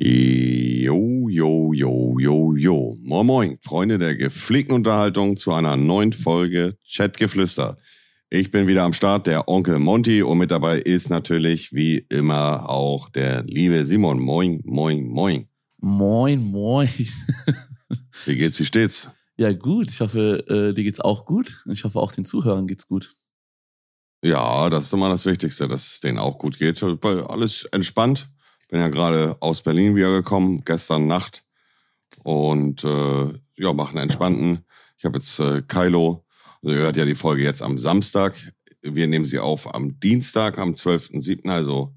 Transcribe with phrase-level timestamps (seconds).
[0.00, 2.96] Jo, jo, jo, jo, jo.
[3.02, 7.76] Moin, moin, Freunde der gepflegten Unterhaltung zu einer neuen Folge Chatgeflüster.
[8.30, 12.70] Ich bin wieder am Start, der Onkel Monty, und mit dabei ist natürlich wie immer
[12.70, 14.20] auch der liebe Simon.
[14.20, 15.48] Moin, moin, moin.
[15.78, 16.88] Moin, moin.
[18.24, 19.10] Wie geht's, wie steht's?
[19.36, 19.90] Ja, gut.
[19.90, 21.64] Ich hoffe, äh, dir geht's auch gut.
[21.70, 23.12] Ich hoffe, auch den Zuhörern geht's gut.
[24.22, 26.82] Ja, das ist immer das Wichtigste, dass es denen auch gut geht.
[26.82, 28.28] Alles entspannt.
[28.68, 31.44] Bin ja gerade aus Berlin wiedergekommen, gestern Nacht.
[32.22, 34.64] Und äh, ja, machen einen entspannten.
[34.98, 36.24] Ich habe jetzt äh, Kylo.
[36.62, 38.34] Also ihr hört ja die Folge jetzt am Samstag.
[38.82, 41.94] Wir nehmen sie auf am Dienstag, am 12.07., also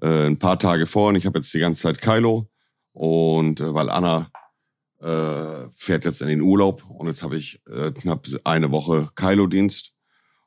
[0.00, 1.08] äh, ein paar Tage vor.
[1.08, 2.48] Und ich habe jetzt die ganze Zeit Kylo.
[2.92, 4.30] Und äh, weil Anna
[5.00, 9.92] äh, fährt jetzt in den Urlaub und jetzt habe ich äh, knapp eine Woche Kylo-Dienst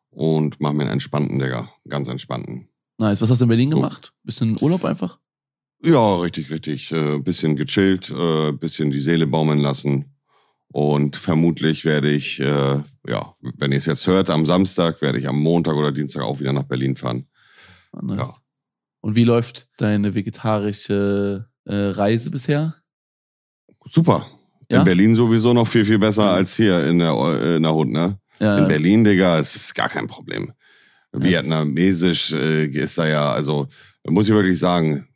[0.10, 1.70] und mache mir einen entspannten, Digga.
[1.88, 2.68] Ganz entspannten.
[2.98, 3.22] Nice.
[3.22, 4.14] Was hast du in Berlin gemacht?
[4.24, 5.20] Bisschen Urlaub einfach?
[5.84, 6.92] Ja, richtig, richtig.
[6.92, 10.06] Äh, bisschen gechillt, äh, bisschen die Seele baumeln lassen.
[10.72, 15.28] Und vermutlich werde ich, äh, ja, wenn ihr es jetzt hört, am Samstag werde ich
[15.28, 17.26] am Montag oder Dienstag auch wieder nach Berlin fahren.
[17.94, 18.18] Oh, nice.
[18.20, 18.34] Ja.
[19.02, 22.76] Und wie läuft deine vegetarische äh, Reise bisher?
[23.86, 24.28] Super.
[24.72, 24.80] Ja?
[24.80, 26.34] In Berlin sowieso noch viel, viel besser ja.
[26.34, 28.20] als hier in der, äh, in der Hut, ne?
[28.40, 28.58] Ja.
[28.58, 30.52] In Berlin, Digga, es ist gar kein Problem.
[31.12, 33.68] Vietnamesisch äh, ist da ja, also
[34.08, 35.09] muss ich wirklich sagen,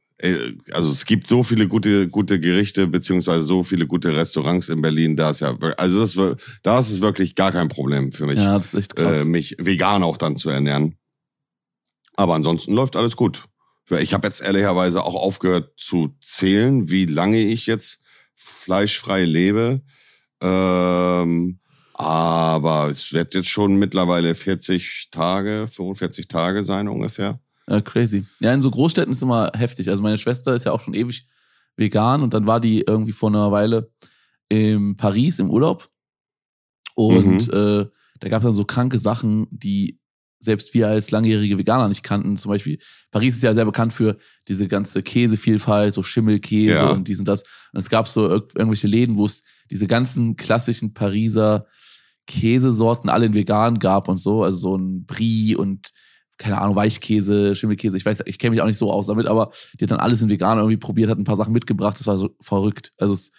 [0.72, 5.16] also es gibt so viele gute, gute Gerichte, beziehungsweise so viele gute Restaurants in Berlin,
[5.16, 8.56] da ist ja, also das, da ist es wirklich gar kein Problem für mich, ja,
[8.56, 9.20] das ist echt krass.
[9.20, 10.96] Äh, mich vegan auch dann zu ernähren.
[12.16, 13.44] Aber ansonsten läuft alles gut.
[14.00, 18.04] Ich habe jetzt ehrlicherweise auch aufgehört zu zählen, wie lange ich jetzt
[18.36, 19.82] fleischfrei lebe.
[20.42, 21.60] Ähm,
[21.94, 27.40] aber es wird jetzt schon mittlerweile 40 Tage, 45 Tage sein ungefähr.
[27.68, 28.26] Ja, crazy.
[28.40, 29.90] Ja, in so Großstädten ist immer heftig.
[29.90, 31.28] Also meine Schwester ist ja auch schon ewig
[31.76, 33.92] vegan und dann war die irgendwie vor einer Weile
[34.50, 35.90] in Paris im Urlaub.
[36.96, 37.54] Und mhm.
[37.54, 37.86] äh,
[38.20, 40.00] da gab es dann so kranke Sachen, die
[40.40, 42.36] selbst wir als langjährige Veganer nicht kannten.
[42.36, 42.78] Zum Beispiel,
[43.12, 46.92] Paris ist ja sehr bekannt für diese ganze Käsevielfalt, so Schimmelkäse ja.
[46.92, 47.44] und dies und das.
[47.72, 51.66] Und es gab so irgendwelche Läden, wo es diese ganzen klassischen Pariser
[52.28, 54.44] Käsesorten alle in vegan gab und so.
[54.44, 55.90] Also so ein Brie und
[56.38, 59.52] keine Ahnung, Weichkäse, Schimmelkäse, ich weiß, ich kenne mich auch nicht so aus damit, aber
[59.80, 62.18] die hat dann alles in vegan irgendwie probiert, hat ein paar Sachen mitgebracht, das war
[62.18, 62.92] so verrückt.
[62.98, 63.32] Also es,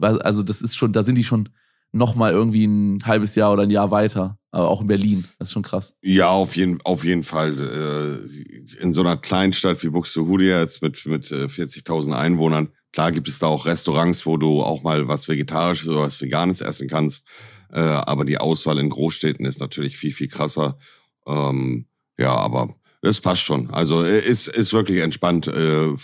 [0.00, 1.48] also das ist schon, da sind die schon
[1.92, 5.48] noch mal irgendwie ein halbes Jahr oder ein Jahr weiter, aber auch in Berlin, das
[5.48, 5.96] ist schon krass.
[6.02, 7.56] Ja, auf jeden, auf jeden Fall.
[7.58, 13.28] Äh, in so einer Kleinstadt wie Buxtehude jetzt mit, mit 40.000 äh, Einwohnern, klar gibt
[13.28, 17.26] es da auch Restaurants, wo du auch mal was Vegetarisches oder was Veganes essen kannst,
[17.72, 20.78] äh, aber die Auswahl in Großstädten ist natürlich viel, viel krasser.
[21.26, 21.86] Ähm,
[22.18, 23.70] ja, aber es passt schon.
[23.70, 25.46] Also ist, ist wirklich entspannt.
[25.46, 25.96] Äh,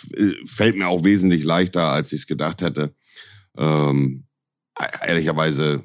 [0.45, 2.95] fällt mir auch wesentlich leichter, als ich es gedacht hätte.
[3.57, 4.25] Ähm,
[5.07, 5.83] ehrlicherweise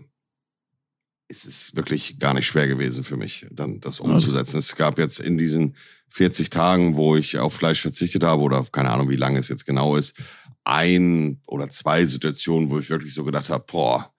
[1.28, 4.58] ist es wirklich gar nicht schwer gewesen für mich, dann das umzusetzen.
[4.58, 5.75] Es gab jetzt in diesen
[6.09, 9.66] 40 Tagen, wo ich auf Fleisch verzichtet habe, oder keine Ahnung, wie lange es jetzt
[9.66, 10.16] genau ist,
[10.63, 14.13] ein oder zwei Situationen, wo ich wirklich so gedacht habe, boah,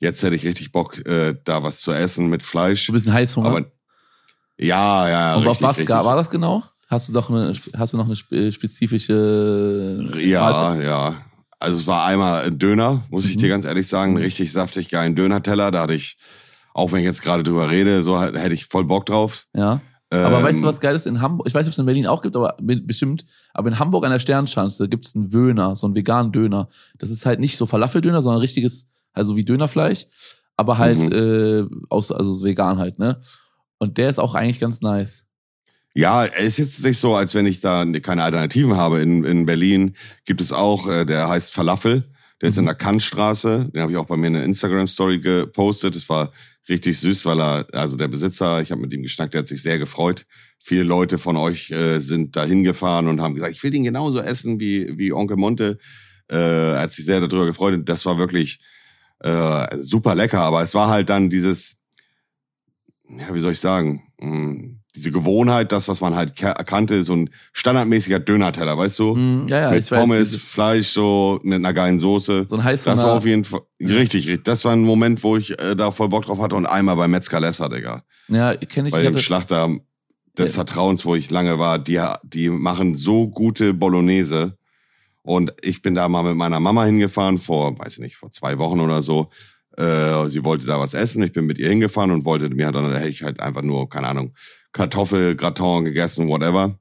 [0.00, 2.86] jetzt hätte ich richtig Bock, äh, da was zu essen mit Fleisch.
[2.86, 3.48] Du bist ein Heißhunger.
[3.48, 3.72] Aber
[4.60, 5.34] ja, ja.
[5.34, 5.94] Und richtig, auf was richtig.
[5.94, 6.62] war das genau?
[6.88, 10.84] Hast du doch eine, hast du noch eine spezifische Ja, Mahlzeit?
[10.84, 11.14] ja.
[11.60, 13.40] Also es war einmal ein Döner, muss ich mhm.
[13.40, 15.70] dir ganz ehrlich sagen, richtig saftig geilen Döner-Teller.
[15.70, 16.16] Da hatte ich,
[16.74, 19.46] auch wenn ich jetzt gerade drüber rede, so hätte ich voll Bock drauf.
[19.54, 19.80] Ja.
[20.12, 21.46] Aber ähm, weißt du, was geil ist in Hamburg?
[21.46, 23.24] Ich weiß nicht, ob es in Berlin auch gibt, aber bestimmt.
[23.54, 26.68] Aber in Hamburg an der Sternschanze gibt es einen Wöhner, so einen veganen Döner.
[26.98, 30.06] Das ist halt nicht so Falafeldöner, sondern richtiges, also wie Dönerfleisch,
[30.56, 31.12] aber halt mhm.
[31.12, 33.20] äh, aus, also vegan halt, ne?
[33.80, 35.26] Und der ist auch eigentlich ganz nice.
[35.94, 39.00] Ja, es ist jetzt nicht so, als wenn ich da keine Alternativen habe.
[39.00, 42.04] In, in Berlin gibt es auch, äh, der heißt Falafel.
[42.40, 42.68] Der ist in mhm.
[42.68, 43.70] der Kantstraße.
[43.74, 45.96] Den habe ich auch bei mir in der Instagram-Story gepostet.
[45.96, 46.32] Das war
[46.68, 49.62] richtig süß, weil er, also der Besitzer, ich habe mit ihm geschnackt, der hat sich
[49.62, 50.26] sehr gefreut.
[50.58, 54.20] Viele Leute von euch äh, sind da hingefahren und haben gesagt, ich will ihn genauso
[54.20, 55.78] essen wie, wie Onkel Monte.
[56.30, 57.80] Äh, er hat sich sehr darüber gefreut.
[57.84, 58.60] Das war wirklich
[59.20, 60.40] äh, super lecker.
[60.40, 61.79] Aber es war halt dann dieses,
[63.18, 67.30] ja, wie soll ich sagen, hm, diese Gewohnheit, das, was man halt kannte, so ein
[67.52, 69.14] standardmäßiger Döner-Teller, weißt du?
[69.14, 72.46] Mm, ja, ja, Mit Pommes, weiß, Fleisch, so mit einer geilen Soße.
[72.48, 72.90] So ein heißer.
[72.90, 74.44] Das war auf jeden Fall richtig, richtig.
[74.44, 77.06] Das war ein Moment, wo ich äh, da voll Bock drauf hatte und einmal bei
[77.06, 78.02] Metzger Lesser, Digga.
[78.28, 78.94] Ja, kenne ich.
[78.94, 79.76] Bei dem Schlachter
[80.36, 80.54] des ja.
[80.54, 84.56] Vertrauens, wo ich lange war, die, die machen so gute Bolognese.
[85.22, 88.58] Und ich bin da mal mit meiner Mama hingefahren, vor, weiß ich nicht, vor zwei
[88.58, 89.30] Wochen oder so.
[89.76, 91.22] Äh, sie wollte da was essen.
[91.22, 93.88] Ich bin mit ihr hingefahren und wollte mir dann, da hätte ich halt einfach nur,
[93.88, 94.34] keine Ahnung,
[94.72, 96.78] Kartoffelgratin gegessen, whatever.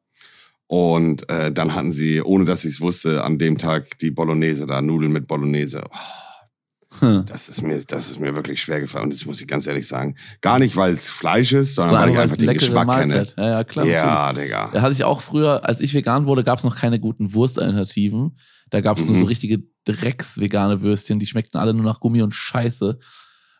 [0.67, 4.67] Und äh, dann hatten sie, ohne dass ich es wusste, an dem Tag die Bolognese
[4.67, 5.83] da, Nudeln mit Bolognese.
[5.89, 7.25] Oh, hm.
[7.25, 9.05] das, ist mir, das ist mir wirklich schwer gefallen.
[9.05, 10.15] Und das muss ich ganz ehrlich sagen.
[10.41, 13.35] Gar nicht, weil es Fleisch ist, sondern weil ich einfach den Geschmack Mahlzeit.
[13.35, 13.47] kenne.
[13.47, 13.85] Ja, ja, klar.
[13.85, 14.49] Ja, natürlich.
[14.49, 14.69] Digga.
[14.73, 18.37] Da hatte ich auch früher, als ich vegan wurde, gab es noch keine guten Wurstalternativen.
[18.69, 19.09] Da gab es mhm.
[19.09, 19.29] nur so mhm.
[19.29, 22.99] richtige Drecks-vegane Würstchen, die schmeckten alle nur nach Gummi und Scheiße.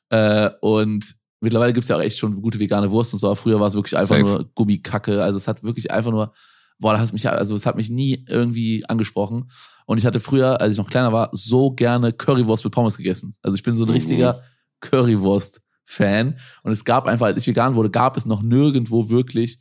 [0.10, 3.60] Äh, und mittlerweile gibt's ja auch echt schon gute vegane Wurst und so, aber früher
[3.60, 4.28] war es wirklich einfach Safe.
[4.28, 5.24] nur Gummikacke.
[5.24, 6.34] Also es hat wirklich einfach nur
[6.80, 9.52] boah, das hat mich, also es hat mich nie irgendwie angesprochen.
[9.86, 13.34] Und ich hatte früher, als ich noch kleiner war, so gerne Currywurst mit Pommes gegessen.
[13.42, 13.96] Also ich bin so ein mhm.
[13.96, 14.44] richtiger
[14.80, 16.38] Currywurst-Fan.
[16.64, 19.60] Und es gab einfach, als ich vegan wurde, gab es noch nirgendwo wirklich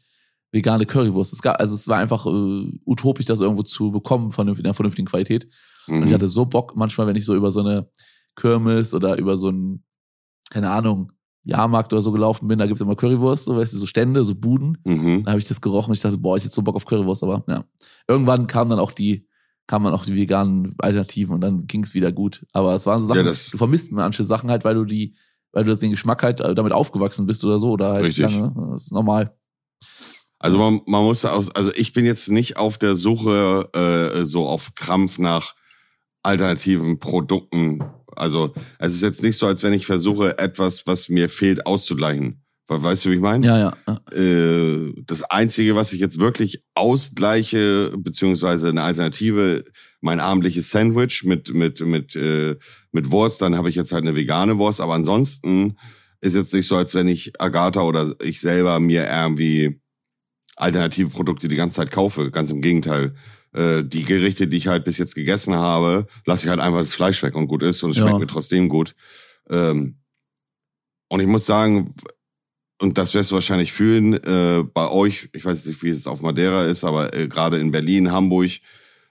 [0.52, 1.32] vegane Currywurst.
[1.32, 5.08] Es gab, also es war einfach äh, utopisch, das irgendwo zu bekommen von einer vernünftigen
[5.08, 5.48] Qualität.
[5.86, 5.94] Mhm.
[5.94, 6.14] Und ich mhm.
[6.14, 7.88] hatte so Bock, manchmal, wenn ich so über so eine
[8.36, 9.84] Kirmes oder über so ein,
[10.50, 11.12] keine Ahnung,
[11.44, 14.22] Jahrmarkt oder so gelaufen bin, da gibt es immer Currywurst, so weißt du, so Stände,
[14.24, 14.78] so Buden.
[14.84, 15.24] Mhm.
[15.24, 17.22] Da habe ich das gerochen und ich dachte, boah, ich hätte so Bock auf Currywurst,
[17.22, 17.64] aber ja.
[18.06, 19.26] Irgendwann kamen dann auch die,
[19.66, 22.46] kamen dann auch die veganen Alternativen und dann ging es wieder gut.
[22.52, 25.14] Aber es waren so Sachen, ja, du vermisst manche Sachen halt, weil du die,
[25.52, 28.24] weil du den Geschmack halt äh, damit aufgewachsen bist oder so, oder halt Richtig.
[28.24, 28.52] lange.
[28.72, 29.34] Das ist normal.
[30.38, 34.46] Also man, man muss aus, also ich bin jetzt nicht auf der Suche äh, so
[34.46, 35.54] auf Krampf nach
[36.22, 37.82] alternativen Produkten
[38.18, 42.42] also es ist jetzt nicht so, als wenn ich versuche, etwas, was mir fehlt, auszugleichen.
[42.70, 43.46] Weißt du, wie ich meine?
[43.46, 44.14] Ja, ja.
[44.14, 49.64] Äh, das Einzige, was ich jetzt wirklich ausgleiche, beziehungsweise eine Alternative,
[50.02, 52.56] mein abendliches Sandwich mit, mit, mit, äh,
[52.92, 54.82] mit Wurst, dann habe ich jetzt halt eine vegane Wurst.
[54.82, 55.78] Aber ansonsten
[56.20, 59.80] ist jetzt nicht so, als wenn ich Agatha oder ich selber mir irgendwie
[60.60, 62.30] alternative Produkte die ganze Zeit kaufe.
[62.30, 63.14] Ganz im Gegenteil
[63.52, 66.94] äh, die Gerichte, die ich halt bis jetzt gegessen habe, lasse ich halt einfach das
[66.94, 68.18] Fleisch weg und gut ist und es schmeckt ja.
[68.18, 68.94] mir trotzdem gut.
[69.50, 69.96] Ähm,
[71.08, 71.94] und ich muss sagen,
[72.80, 76.20] und das wirst du wahrscheinlich fühlen, äh, bei euch, ich weiß nicht, wie es auf
[76.20, 78.50] Madeira ist, aber äh, gerade in Berlin, Hamburg,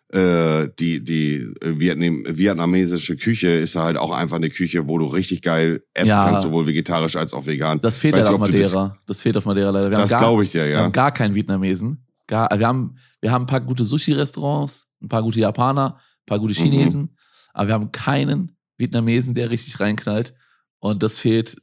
[0.09, 5.41] äh, die, die Vietnam vietnamesische Küche ist halt auch einfach eine Küche, wo du richtig
[5.41, 6.25] geil essen ja.
[6.25, 7.81] kannst, sowohl vegetarisch als auch vegan.
[7.81, 8.89] Das fehlt halt auf Madeira.
[8.89, 9.91] Das, das, fehlt auf Madeira leider.
[9.91, 10.77] Wir das glaube ich dir, ja.
[10.77, 12.05] Wir haben gar keinen Vietnamesen.
[12.25, 16.39] Gar, wir haben, wir haben ein paar gute Sushi-Restaurants, ein paar gute Japaner, ein paar
[16.39, 17.09] gute Chinesen, mhm.
[17.53, 20.33] aber wir haben keinen Vietnamesen, der richtig reinknallt.
[20.79, 21.57] Und das fehlt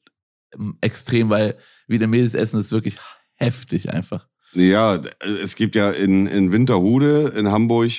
[0.54, 1.56] ähm, extrem, weil
[1.86, 2.96] Vietnamesisch Essen ist wirklich
[3.36, 4.26] heftig einfach.
[4.52, 5.00] Ja,
[5.42, 7.90] es gibt ja in, in Winterhude in Hamburg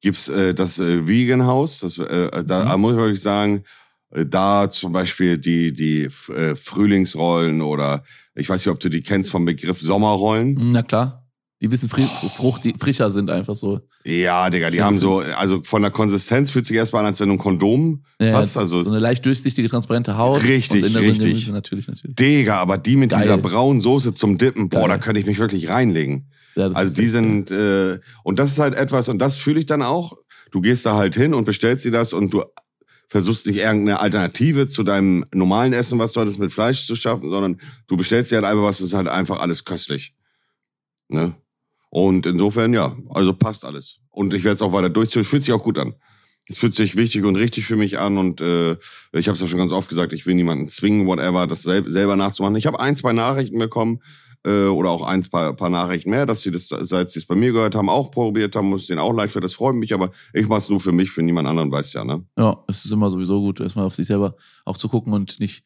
[0.00, 1.80] gibt's äh, das äh, Vegan House.
[1.80, 2.80] Das, äh, da mhm.
[2.80, 3.64] muss ich wirklich sagen,
[4.10, 8.02] äh, da zum Beispiel die, die äh, Frühlingsrollen oder
[8.34, 10.72] ich weiß nicht, ob du die kennst vom Begriff Sommerrollen.
[10.72, 11.19] Na klar
[11.60, 13.80] die ein bisschen frucht, die frischer sind einfach so.
[14.04, 17.20] Ja, Digga, die Schön haben so, also von der Konsistenz fühlt sich erstmal an, als
[17.20, 18.56] wenn du ein Kondom ja, hast.
[18.56, 20.42] Also so eine leicht durchsichtige, transparente Haut.
[20.42, 21.48] Richtig, richtig.
[21.50, 22.16] natürlich, natürlich.
[22.16, 23.22] Digga, aber die mit Geil.
[23.22, 24.88] dieser braunen Soße zum Dippen, boah, Geil.
[24.88, 26.30] da könnte ich mich wirklich reinlegen.
[26.56, 29.82] Ja, also die sind, äh, und das ist halt etwas, und das fühle ich dann
[29.82, 30.16] auch.
[30.50, 32.42] Du gehst da halt hin und bestellst dir das und du
[33.06, 37.28] versuchst nicht irgendeine Alternative zu deinem normalen Essen, was du hattest, mit Fleisch zu schaffen,
[37.28, 40.14] sondern du bestellst dir halt einfach was, das ist halt einfach alles köstlich.
[41.08, 41.34] Ne?
[41.90, 43.98] Und insofern, ja, also passt alles.
[44.10, 45.24] Und ich werde es auch weiter durchziehen.
[45.24, 45.94] Fühlt sich auch gut an.
[46.46, 48.16] Es fühlt sich wichtig und richtig für mich an.
[48.16, 48.72] Und äh,
[49.12, 51.88] ich habe es ja schon ganz oft gesagt, ich will niemanden zwingen, whatever, das sel
[51.90, 52.56] selber nachzumachen.
[52.56, 54.00] Ich habe ein, zwei Nachrichten bekommen
[54.46, 57.34] äh, oder auch ein paar, paar Nachrichten mehr, dass sie das, seit sie es bei
[57.34, 59.40] mir gehört haben, auch probiert haben, muss denen auch leicht für.
[59.40, 62.04] Das freut mich, aber ich mache es nur für mich, für niemand anderen, weißt ja,
[62.04, 62.24] ne?
[62.36, 65.64] Ja, es ist immer sowieso gut, erstmal auf sich selber auch zu gucken und nicht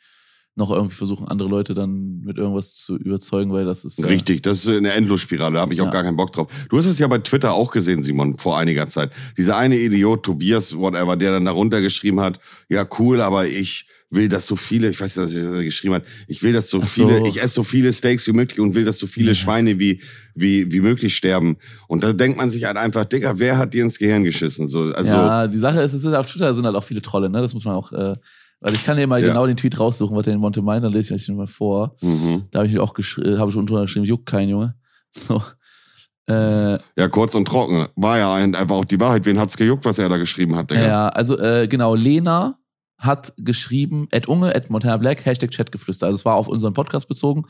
[0.56, 4.04] noch irgendwie versuchen, andere Leute dann mit irgendwas zu überzeugen, weil das ist.
[4.04, 5.90] Richtig, das ist eine Endlosspirale, da habe ich auch ja.
[5.90, 6.48] gar keinen Bock drauf.
[6.68, 9.12] Du hast es ja bei Twitter auch gesehen, Simon, vor einiger Zeit.
[9.36, 14.28] Dieser eine Idiot, Tobias, whatever, der dann darunter geschrieben hat, ja, cool, aber ich will,
[14.28, 16.86] dass so viele, ich weiß nicht, was er geschrieben hat, ich will, dass so, so.
[16.86, 19.34] viele, ich esse so viele Steaks wie möglich und will, dass so viele ja.
[19.34, 20.00] Schweine wie,
[20.36, 21.56] wie, wie möglich sterben.
[21.88, 24.68] Und da denkt man sich halt einfach, Digga, wer hat dir ins Gehirn geschissen?
[24.68, 27.28] So, also, ja, die Sache ist, es ist auf Twitter sind halt auch viele Trolle,
[27.28, 27.40] ne?
[27.40, 28.14] Das muss man auch äh,
[28.64, 29.28] weil ich kann dir mal ja.
[29.28, 31.46] genau den Tweet raussuchen, was der in Monte meint, dann lese ich euch den mal
[31.46, 31.94] vor.
[32.00, 32.44] Mhm.
[32.50, 34.74] Da habe ich auch geschrieben, habe ich unten geschrieben, juckt kein Junge.
[35.16, 35.40] So.
[36.26, 37.86] Äh, ja, kurz und trocken.
[37.94, 39.26] War ja einfach auch die Wahrheit.
[39.26, 40.82] Wen hat's gejuckt, was er da geschrieben hat, Digga?
[40.82, 42.58] Ja, also äh, genau, Lena
[42.98, 46.06] hat geschrieben, at unge, at Montana Black, Hashtag Chatgeflüster.
[46.06, 47.44] Also es war auf unseren Podcast bezogen.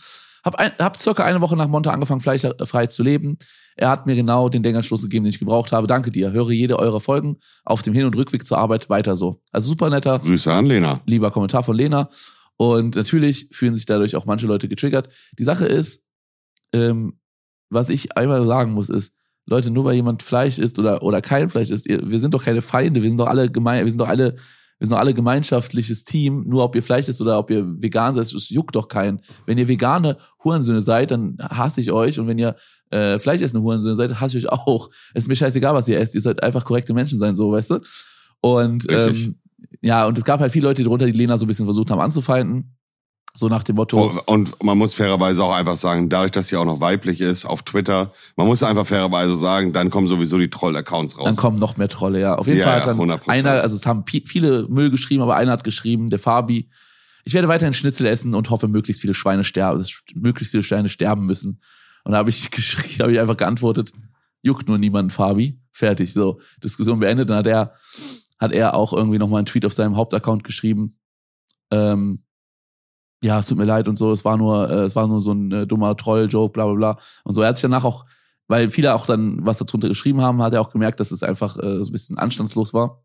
[0.45, 3.39] Hab, ein, hab circa eine Woche nach Monte angefangen, fleischfrei zu leben.
[3.77, 5.87] Er hat mir genau den Denkanstoß gegeben, den ich gebraucht habe.
[5.87, 6.33] Danke dir.
[6.33, 9.43] Höre jede eurer Folgen auf dem Hin- und Rückweg zur Arbeit weiter so.
[9.51, 10.19] Also super netter.
[10.21, 11.01] Grüße an Lena.
[11.07, 12.09] Lieber Kommentar von Lena.
[12.57, 15.09] Und natürlich fühlen sich dadurch auch manche Leute getriggert.
[15.39, 16.05] Die Sache ist,
[16.73, 17.19] ähm,
[17.69, 19.13] was ich einmal sagen muss, ist,
[19.47, 22.63] Leute, nur weil jemand Fleisch isst oder, oder kein Fleisch isst, wir sind doch keine
[22.63, 24.37] Feinde, wir sind doch alle gemein, wir sind doch alle
[24.79, 28.13] wir sind doch alle gemeinschaftliches Team, nur ob ihr Fleisch isst oder ob ihr vegan
[28.15, 29.21] seid, es juckt doch keinen.
[29.47, 32.57] Wenn ihr vegane Hurensöhne seid, dann hasse ich euch und wenn ihr
[32.91, 34.91] äh, fleischessende Hurensöhne seid, hasse ich euch auch.
[35.15, 37.71] Es ist mir scheißegal, was ihr esst, ihr sollt einfach korrekte Menschen sein, so, weißt
[37.71, 37.81] du?
[38.41, 39.37] Und ähm,
[39.81, 42.01] ja, und es gab halt viele Leute drunter, die Lena so ein bisschen versucht haben
[42.01, 42.77] anzufeinden.
[43.37, 44.13] So nach dem Motto.
[44.27, 47.65] Und man muss fairerweise auch einfach sagen, dadurch, dass sie auch noch weiblich ist auf
[47.65, 51.25] Twitter, man muss einfach fairerweise sagen, dann kommen sowieso die Troll-Accounts raus.
[51.25, 52.37] Dann kommen noch mehr Trolle, ja.
[52.37, 53.29] Auf jeden ja, Fall hat dann 100%.
[53.29, 56.71] einer, also es haben viele Müll geschrieben, aber einer hat geschrieben, der Fabi,
[57.25, 61.27] ich werde weiterhin Schnitzel essen und hoffe, möglichst viele Schweine sterben, möglichst viele Schweine sterben
[61.27, 61.61] müssen.
[62.05, 63.93] Und da habe ich geschrieben, habe ich einfach geantwortet,
[64.43, 65.59] juckt nur niemand, Fabi.
[65.73, 66.13] Fertig.
[66.13, 67.31] So, Diskussion beendet.
[67.31, 67.73] Dann hat er,
[68.39, 70.99] hat er auch irgendwie nochmal einen Tweet auf seinem Hauptaccount geschrieben.
[71.73, 72.23] Ähm,
[73.25, 75.33] ja, es tut mir leid und so, es war nur, äh, es war nur so
[75.33, 76.99] ein äh, dummer Troll-Joke, bla bla bla.
[77.25, 78.05] Und so, er hat sich danach auch,
[78.49, 81.57] weil viele auch dann was darunter geschrieben haben, hat er auch gemerkt, dass es einfach
[81.57, 83.03] äh, so ein bisschen anstandslos war.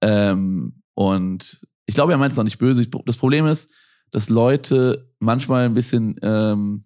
[0.00, 2.88] Ähm, und ich glaube, er meint es noch nicht böse.
[3.04, 3.70] Das Problem ist,
[4.10, 6.84] dass Leute manchmal ein bisschen ähm,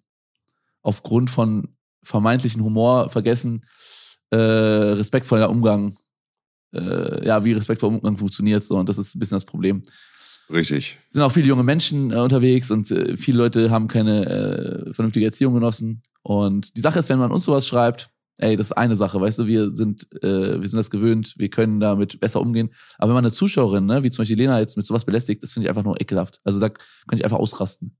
[0.81, 3.63] aufgrund von vermeintlichen Humor vergessen,
[4.31, 5.95] äh, respektvoller Umgang,
[6.73, 8.63] äh, ja, wie respektvoller Umgang funktioniert.
[8.63, 9.83] So, und das ist ein bisschen das Problem.
[10.51, 10.97] Richtig.
[11.07, 15.25] Sind auch viele junge Menschen äh, unterwegs und äh, viele Leute haben keine äh, vernünftige
[15.25, 16.03] Erziehung genossen.
[16.23, 19.39] Und die Sache ist, wenn man uns sowas schreibt, ey, das ist eine Sache, weißt
[19.39, 22.71] du, wir sind, äh, wir sind das gewöhnt, wir können damit besser umgehen.
[22.97, 25.53] Aber wenn man eine Zuschauerin, ne, wie zum Beispiel Lena jetzt mit sowas belästigt, das
[25.53, 26.41] finde ich einfach nur ekelhaft.
[26.43, 26.79] Also da kann
[27.13, 27.95] ich einfach ausrasten.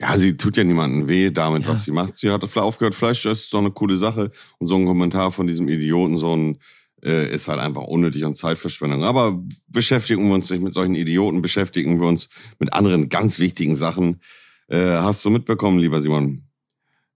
[0.00, 1.70] Ja, sie tut ja niemandem weh damit, ja.
[1.70, 2.18] was sie macht.
[2.18, 4.30] Sie hat aufgehört, Fleisch, das ist doch eine coole Sache.
[4.58, 6.58] Und so ein Kommentar von diesem Idioten, so ein
[7.04, 9.04] äh, ist halt einfach unnötig und Zeitverschwendung.
[9.04, 12.28] Aber beschäftigen wir uns nicht mit solchen Idioten, beschäftigen wir uns
[12.58, 14.20] mit anderen ganz wichtigen Sachen.
[14.68, 16.48] Äh, hast du mitbekommen, lieber Simon?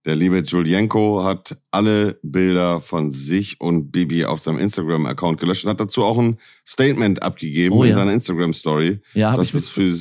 [0.04, 5.70] Der liebe Julienko hat alle Bilder von sich und Bibi auf seinem Instagram-Account gelöscht und
[5.70, 7.90] hat dazu auch ein Statement abgegeben oh, ja.
[7.90, 9.00] in seiner Instagram-Story.
[9.14, 9.94] Ja, dass es für,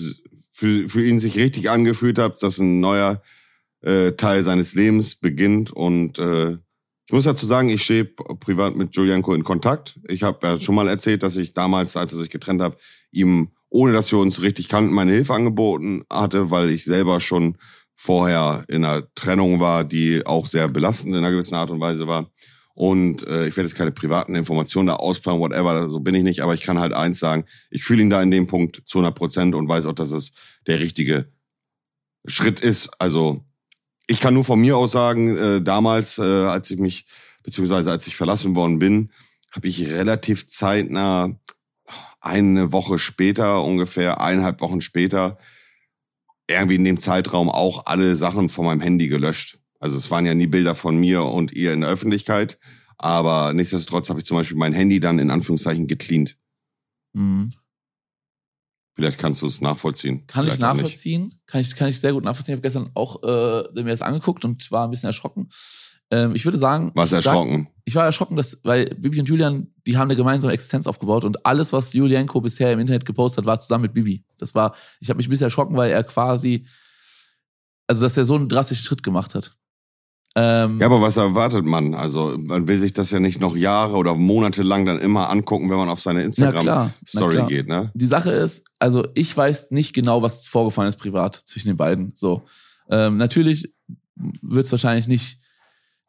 [0.54, 3.22] für, für ihn sich richtig angefühlt hat, dass ein neuer
[3.82, 6.58] äh, Teil seines Lebens beginnt und äh,
[7.12, 10.00] ich muss dazu sagen, ich stehe privat mit Julianko in Kontakt.
[10.08, 12.78] Ich habe ja schon mal erzählt, dass ich damals, als er sich getrennt hat,
[13.12, 17.58] ihm, ohne dass wir uns richtig kannten, meine Hilfe angeboten hatte, weil ich selber schon
[17.96, 22.08] vorher in einer Trennung war, die auch sehr belastend in einer gewissen Art und Weise
[22.08, 22.32] war.
[22.76, 26.40] Und äh, ich werde jetzt keine privaten Informationen da ausplanen, whatever, so bin ich nicht,
[26.40, 29.14] aber ich kann halt eins sagen, ich fühle ihn da in dem Punkt zu 100
[29.14, 30.32] Prozent und weiß auch, dass es
[30.66, 31.30] der richtige
[32.26, 32.90] Schritt ist.
[33.00, 33.44] Also
[34.08, 37.06] ich kann nur von mir aus sagen, äh, damals, äh, als ich mich,
[37.44, 39.12] beziehungsweise als ich verlassen worden bin,
[39.52, 41.38] habe ich relativ zeitnah,
[42.22, 45.38] eine Woche später, ungefähr eineinhalb Wochen später,
[46.48, 49.60] irgendwie in dem Zeitraum auch alle Sachen von meinem Handy gelöscht.
[49.80, 52.58] Also es waren ja nie Bilder von mir und ihr in der Öffentlichkeit,
[52.98, 56.38] aber nichtsdestotrotz habe ich zum Beispiel mein Handy dann in Anführungszeichen gecleant.
[57.14, 57.52] Mhm.
[58.94, 60.28] Vielleicht kannst du es nachvollziehen.
[60.28, 61.34] Kann Vielleicht ich nachvollziehen.
[61.46, 62.54] Kann ich, kann ich sehr gut nachvollziehen.
[62.54, 65.50] Ich habe gestern auch äh, mir das angeguckt und war ein bisschen erschrocken.
[66.12, 66.92] Ähm, ich würde sagen.
[66.94, 67.64] Was erschrocken?
[67.64, 71.24] Sag, ich war erschrocken, dass, weil Bibi und Julian, die haben eine gemeinsame Existenz aufgebaut
[71.24, 74.24] und alles, was Julienko bisher im Internet gepostet hat, war zusammen mit Bibi.
[74.38, 76.68] Das war, ich habe mich ein bisschen erschrocken, weil er quasi,
[77.88, 79.54] also dass er so einen drastischen Schritt gemacht hat.
[80.36, 81.94] Ähm, ja, aber was erwartet man?
[81.94, 85.70] Also man will sich das ja nicht noch Jahre oder Monate lang dann immer angucken,
[85.70, 87.92] wenn man auf seine Instagram-Story geht, ne?
[87.94, 92.14] Die Sache ist, also ich weiß nicht genau, was vorgefallen ist privat zwischen den beiden.
[92.16, 92.44] So,
[92.90, 93.74] ähm, natürlich
[94.16, 95.38] wird es wahrscheinlich nicht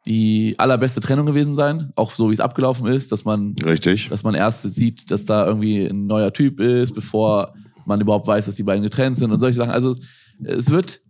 [0.06, 4.22] die allerbeste Trennung gewesen sein, auch so wie es abgelaufen ist, dass man, richtig, dass
[4.22, 7.54] man erst sieht, dass da irgendwie ein neuer Typ ist, bevor
[7.86, 9.72] man überhaupt weiß, dass die beiden getrennt sind und solche Sachen.
[9.72, 9.96] Also
[10.44, 11.02] es wird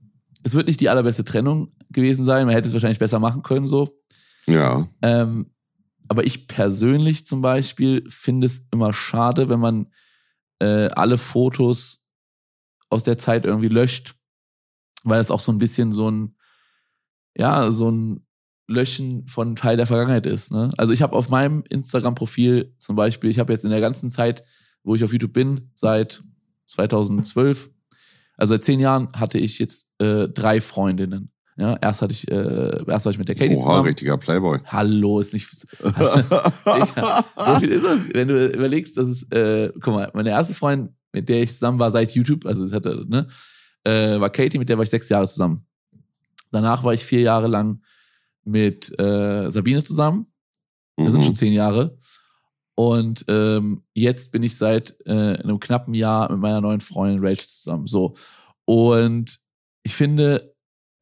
[0.44, 2.46] es wird nicht die allerbeste Trennung gewesen sein.
[2.46, 3.98] Man hätte es wahrscheinlich besser machen können, so.
[4.46, 4.88] Ja.
[5.02, 5.50] Ähm,
[6.08, 9.92] aber ich persönlich zum Beispiel finde es immer schade, wenn man
[10.58, 12.06] äh, alle Fotos
[12.90, 14.14] aus der Zeit irgendwie löscht,
[15.04, 16.36] weil es auch so ein bisschen so ein,
[17.36, 18.26] ja, so ein
[18.68, 20.52] Löschen von Teil der Vergangenheit ist.
[20.52, 20.70] Ne?
[20.76, 24.44] Also ich habe auf meinem Instagram-Profil zum Beispiel, ich habe jetzt in der ganzen Zeit,
[24.84, 26.22] wo ich auf YouTube bin, seit
[26.66, 27.70] 2012,
[28.36, 31.31] also seit zehn Jahren hatte ich jetzt äh, drei Freundinnen.
[31.56, 33.86] Ja, erst hatte ich, äh, erst war ich mit der Katie Oha, zusammen.
[33.86, 34.58] richtiger Playboy.
[34.66, 35.50] Hallo, ist nicht.
[35.50, 35.60] so
[37.60, 38.00] viel ist das.
[38.12, 41.78] Wenn du überlegst, dass es, äh, guck mal, meine erste Freundin, mit der ich zusammen
[41.78, 43.28] war seit YouTube, also es hatte, ne,
[43.84, 45.66] äh, war Katie, mit der war ich sechs Jahre zusammen.
[46.50, 47.82] Danach war ich vier Jahre lang
[48.44, 50.26] mit äh, Sabine zusammen.
[50.96, 51.12] Das mhm.
[51.12, 51.98] sind schon zehn Jahre.
[52.74, 57.46] Und ähm, jetzt bin ich seit äh, einem knappen Jahr mit meiner neuen Freundin Rachel
[57.46, 57.86] zusammen.
[57.86, 58.14] So.
[58.64, 59.40] Und
[59.82, 60.51] ich finde,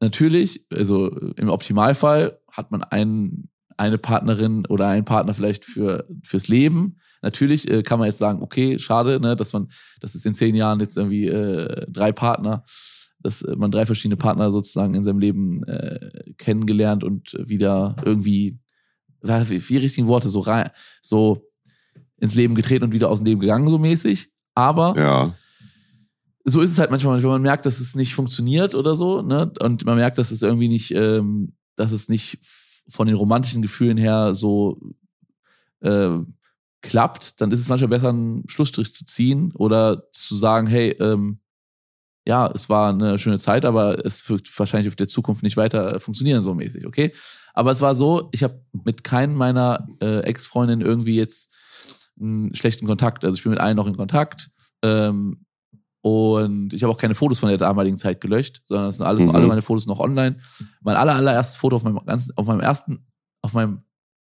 [0.01, 6.47] natürlich, also im Optimalfall hat man einen, eine Partnerin oder einen Partner vielleicht für, fürs
[6.47, 6.97] Leben.
[7.21, 10.55] Natürlich äh, kann man jetzt sagen, okay, schade, ne, dass man, das ist in zehn
[10.55, 12.63] Jahren jetzt irgendwie äh, drei Partner,
[13.19, 18.59] dass man drei verschiedene Partner sozusagen in seinem Leben äh, kennengelernt und wieder irgendwie,
[19.23, 21.47] vier richtigen Worte, so rein, so
[22.17, 24.31] ins Leben getreten und wieder aus dem Leben gegangen, so mäßig.
[24.55, 25.35] Aber Ja.
[26.43, 29.51] So ist es halt manchmal, wenn man merkt, dass es nicht funktioniert oder so, ne?
[29.59, 32.39] Und man merkt, dass es irgendwie nicht, ähm, dass es nicht
[32.89, 34.81] von den romantischen Gefühlen her so
[35.81, 36.17] äh,
[36.81, 41.39] klappt, dann ist es manchmal besser, einen Schlussstrich zu ziehen oder zu sagen, hey, ähm,
[42.25, 45.99] ja, es war eine schöne Zeit, aber es wird wahrscheinlich auf der Zukunft nicht weiter
[45.99, 47.13] funktionieren, so mäßig, okay?
[47.53, 51.51] Aber es war so, ich habe mit keinem meiner äh, Ex-Freundinnen irgendwie jetzt
[52.19, 53.25] einen schlechten Kontakt.
[53.25, 54.51] Also ich bin mit allen noch in Kontakt.
[54.83, 55.45] Ähm,
[56.01, 59.23] und ich habe auch keine Fotos von der damaligen Zeit gelöscht, sondern es sind alles,
[59.25, 59.35] Mhm.
[59.35, 60.37] alle meine Fotos noch online.
[60.81, 63.05] Mein aller, allererstes Foto auf meinem ganzen, auf meinem ersten,
[63.41, 63.83] auf meinem,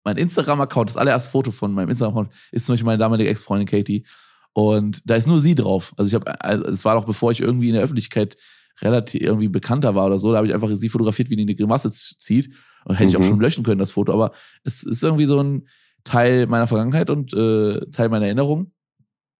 [0.05, 4.07] mein Instagram-Account, das allererste Foto von meinem Instagram-Account ist zum Beispiel meine damalige Ex-Freundin Katie.
[4.53, 5.93] Und da ist nur sie drauf.
[5.97, 8.37] Also ich habe, also es war doch bevor ich irgendwie in der Öffentlichkeit
[8.81, 11.55] relativ irgendwie bekannter war oder so, da habe ich einfach sie fotografiert, wie die eine
[11.57, 12.51] Grimasse zieht.
[12.85, 13.29] Und hätte ich auch Mhm.
[13.29, 14.13] schon löschen können, das Foto.
[14.13, 14.33] Aber
[14.63, 15.67] es ist irgendwie so ein
[16.05, 18.71] Teil meiner Vergangenheit und äh, Teil meiner Erinnerung.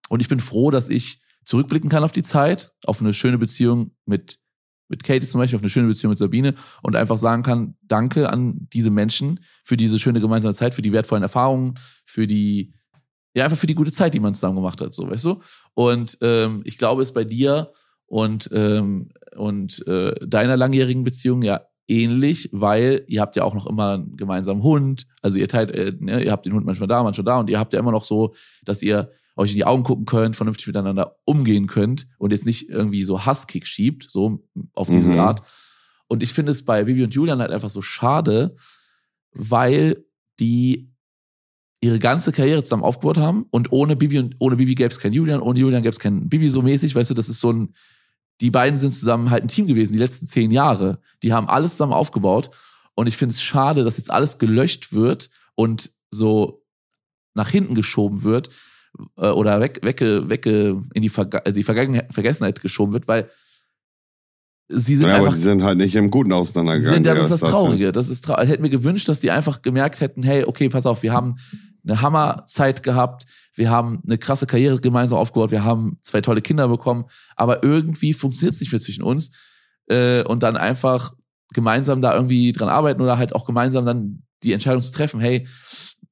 [0.09, 3.92] Und ich bin froh, dass ich zurückblicken kann auf die Zeit, auf eine schöne Beziehung
[4.04, 4.38] mit,
[4.88, 8.28] mit Katie zum Beispiel, auf eine schöne Beziehung mit Sabine und einfach sagen kann, danke
[8.28, 12.74] an diese Menschen für diese schöne gemeinsame Zeit, für die wertvollen Erfahrungen, für die,
[13.34, 15.40] ja, einfach für die gute Zeit, die man zusammen gemacht hat, so, weißt du?
[15.74, 17.72] Und ähm, ich glaube, es bei dir
[18.06, 23.66] und, ähm, und äh, deiner langjährigen Beziehung ja ähnlich, weil ihr habt ja auch noch
[23.66, 25.06] immer einen gemeinsamen Hund.
[25.22, 27.60] Also ihr teilt, äh, ne, ihr habt den Hund manchmal da, manchmal da und ihr
[27.60, 28.34] habt ja immer noch so,
[28.64, 32.68] dass ihr euch in die Augen gucken könnt, vernünftig miteinander umgehen könnt und jetzt nicht
[32.68, 35.20] irgendwie so Hasskick schiebt, so auf diese Mhm.
[35.20, 35.42] Art.
[36.08, 38.56] Und ich finde es bei Bibi und Julian halt einfach so schade,
[39.32, 40.04] weil
[40.40, 40.90] die
[41.80, 45.12] ihre ganze Karriere zusammen aufgebaut haben und ohne Bibi und ohne Bibi gäbe es kein
[45.12, 47.74] Julian, ohne Julian gäbe es kein Bibi so mäßig, weißt du, das ist so ein,
[48.40, 51.00] die beiden sind zusammen halt ein Team gewesen, die letzten zehn Jahre.
[51.22, 52.50] Die haben alles zusammen aufgebaut
[52.94, 56.64] und ich finde es schade, dass jetzt alles gelöscht wird und so
[57.34, 58.48] nach hinten geschoben wird
[59.16, 63.30] äh, oder weg, wegge, wegge in die, Verga also die Vergangenheit, Vergessenheit geschoben wird, weil
[64.68, 66.94] sie sind Ja, aber einfach die sind halt nicht im Guten Sie auseinandergegangen.
[66.94, 67.92] sind, ja, das ist das Traurige.
[67.92, 70.86] Das ist trau ich hätte mir gewünscht, dass die einfach gemerkt hätten, hey, okay, pass
[70.86, 71.36] auf, wir haben
[71.86, 76.68] eine Hammerzeit gehabt, wir haben eine krasse Karriere gemeinsam aufgebaut, wir haben zwei tolle Kinder
[76.68, 77.04] bekommen,
[77.36, 79.30] aber irgendwie funktioniert es nicht mehr zwischen uns.
[79.88, 81.12] Äh, und dann einfach
[81.54, 85.46] gemeinsam da irgendwie dran arbeiten oder halt auch gemeinsam dann die Entscheidung zu treffen, hey,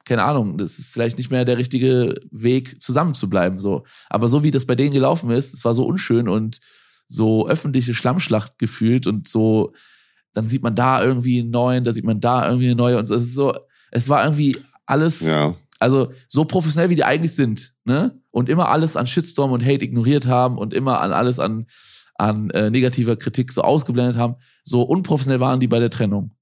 [0.04, 3.58] keine Ahnung, das ist vielleicht nicht mehr der richtige Weg, zusammen zu bleiben.
[3.58, 3.84] So.
[4.10, 6.58] Aber so wie das bei denen gelaufen ist, es war so unschön und
[7.06, 9.72] so öffentliche Schlammschlacht gefühlt und so,
[10.34, 13.06] dann sieht man da irgendwie einen neuen, da sieht man da irgendwie eine neue und
[13.06, 13.14] so.
[13.14, 13.54] es ist so,
[13.90, 15.54] es war irgendwie alles, Ja.
[15.78, 18.20] also so professionell wie die eigentlich sind, ne?
[18.30, 21.66] Und immer alles an Shitstorm und Hate ignoriert haben und immer an alles an,
[22.16, 24.34] an äh, negativer Kritik so ausgeblendet haben,
[24.64, 26.34] so unprofessionell waren die bei der Trennung.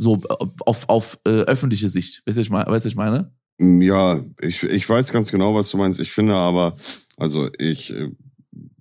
[0.00, 2.22] So äh, auf, auf äh, öffentliche Sicht.
[2.24, 3.32] Weißt du, ich du, ich meine?
[3.60, 6.00] Ja, ich, ich weiß ganz genau, was du meinst.
[6.00, 6.74] Ich finde aber,
[7.18, 8.08] also ich äh,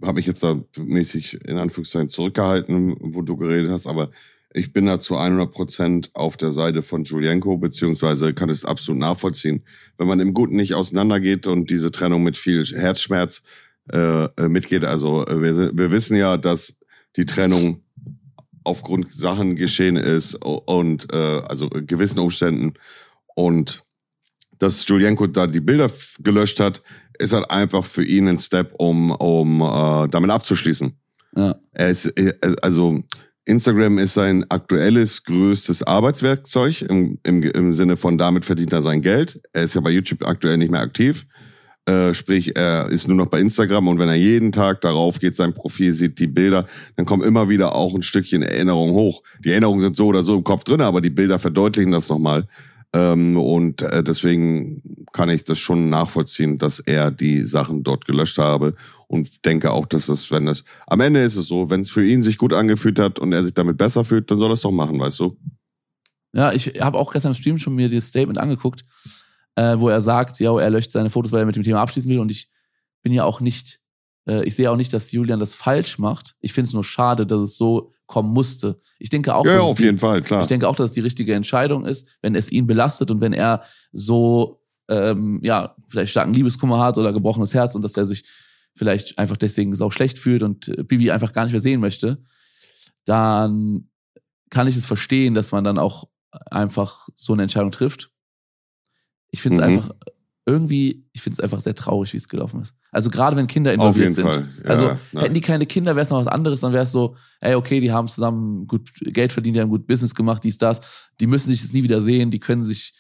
[0.02, 4.12] habe mich jetzt da mäßig in Anführungszeichen zurückgehalten, wo du geredet hast, aber
[4.54, 9.02] ich bin da zu 100 Prozent auf der Seite von Julienko, beziehungsweise kann es absolut
[9.02, 9.64] nachvollziehen.
[9.98, 13.44] Wenn man im Guten nicht auseinandergeht und diese Trennung mit viel Herzschmerz
[13.92, 16.80] äh, äh, mitgeht, also äh, wir, wir wissen ja, dass
[17.16, 17.84] die Trennung
[18.64, 22.74] aufgrund Sachen geschehen ist und äh, also gewissen Umständen
[23.36, 23.84] und
[24.60, 26.82] dass Julienko da die Bilder gelöscht hat,
[27.18, 30.92] ist halt einfach für ihn ein Step, um, um äh, damit abzuschließen.
[31.36, 31.56] Ja.
[31.74, 33.02] Ist, äh, also
[33.46, 39.02] Instagram ist sein aktuelles größtes Arbeitswerkzeug im, im, im Sinne von damit verdient er sein
[39.02, 39.42] Geld.
[39.54, 41.26] Er ist ja bei YouTube aktuell nicht mehr aktiv.
[41.86, 45.36] Äh, sprich, er ist nur noch bei Instagram und wenn er jeden Tag darauf geht,
[45.36, 49.24] sein Profil sieht, die Bilder, dann kommen immer wieder auch ein Stückchen Erinnerung hoch.
[49.44, 52.46] Die Erinnerungen sind so oder so im Kopf drin, aber die Bilder verdeutlichen das nochmal.
[52.94, 54.82] Ähm, und äh, deswegen
[55.14, 58.74] kann ich das schon nachvollziehen, dass er die Sachen dort gelöscht habe
[59.08, 62.06] und denke auch, dass das, wenn das, am Ende ist es so, wenn es für
[62.06, 64.62] ihn sich gut angefühlt hat und er sich damit besser fühlt, dann soll er es
[64.62, 65.38] doch machen, weißt du?
[66.34, 68.82] Ja, ich habe auch gestern im Stream schon mir das Statement angeguckt,
[69.60, 72.10] äh, wo er sagt, ja, er löscht seine Fotos, weil er mit dem Thema abschließen
[72.10, 72.20] will.
[72.20, 72.50] Und ich
[73.04, 73.82] bin ja auch nicht,
[74.26, 76.36] äh, ich sehe auch nicht, dass Julian das falsch macht.
[76.40, 78.80] Ich finde es nur schade, dass es so kommen musste.
[79.00, 80.42] Ich denke auch, ja, dass es auf die, jeden Fall, klar.
[80.42, 83.34] ich denke auch, dass es die richtige Entscheidung ist, wenn es ihn belastet und wenn
[83.34, 88.24] er so, ähm, ja, vielleicht starken Liebeskummer hat oder gebrochenes Herz und dass er sich
[88.76, 92.24] vielleicht einfach deswegen sau schlecht fühlt und äh, Bibi einfach gar nicht mehr sehen möchte,
[93.04, 93.90] dann
[94.50, 96.06] kann ich es verstehen, dass man dann auch
[96.50, 98.10] einfach so eine Entscheidung trifft.
[99.32, 99.74] Ich finde es Mhm.
[99.78, 99.92] einfach
[100.46, 102.74] irgendwie, ich finde es einfach sehr traurig, wie es gelaufen ist.
[102.92, 104.24] Also gerade wenn Kinder involviert sind.
[104.26, 104.48] Fall.
[104.64, 105.22] Ja, also ja.
[105.22, 107.80] hätten die keine Kinder, wäre es noch was anderes, dann wäre es so, ey, okay,
[107.80, 110.82] die haben zusammen gut Geld verdient, die haben gut Business gemacht, dies, das.
[111.20, 112.94] Die müssen sich jetzt nie wieder sehen, die können sich,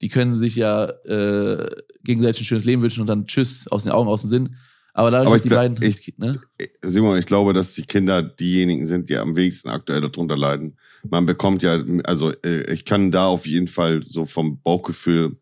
[0.00, 1.68] die können sich ja äh,
[2.04, 4.56] gegenseitig ein schönes Leben wünschen und dann tschüss, aus den Augen, aus dem Sinn.
[4.94, 6.38] Aber dadurch, Aber dass die beiden, ich- ne?
[6.82, 10.76] Simon, ich glaube, dass die Kinder diejenigen sind, die am wenigsten aktuell darunter leiden.
[11.08, 15.38] Man bekommt ja, also äh, ich kann da auf jeden Fall so vom Bauchgefühl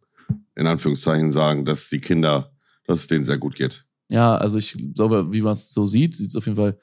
[0.60, 2.52] in Anführungszeichen sagen, dass die Kinder,
[2.86, 3.84] dass es denen sehr gut geht.
[4.08, 6.78] Ja, also ich glaube, wie man es so sieht, sieht es auf jeden Fall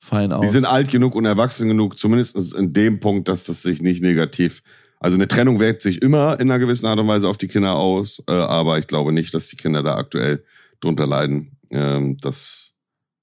[0.00, 0.44] fein aus.
[0.44, 4.02] Die sind alt genug und erwachsen genug, zumindest in dem Punkt, dass das sich nicht
[4.02, 4.62] negativ.
[4.98, 7.74] Also eine Trennung wirkt sich immer in einer gewissen Art und Weise auf die Kinder
[7.74, 10.44] aus, äh, aber ich glaube nicht, dass die Kinder da aktuell
[10.80, 11.58] drunter leiden.
[11.70, 12.72] Ähm, das,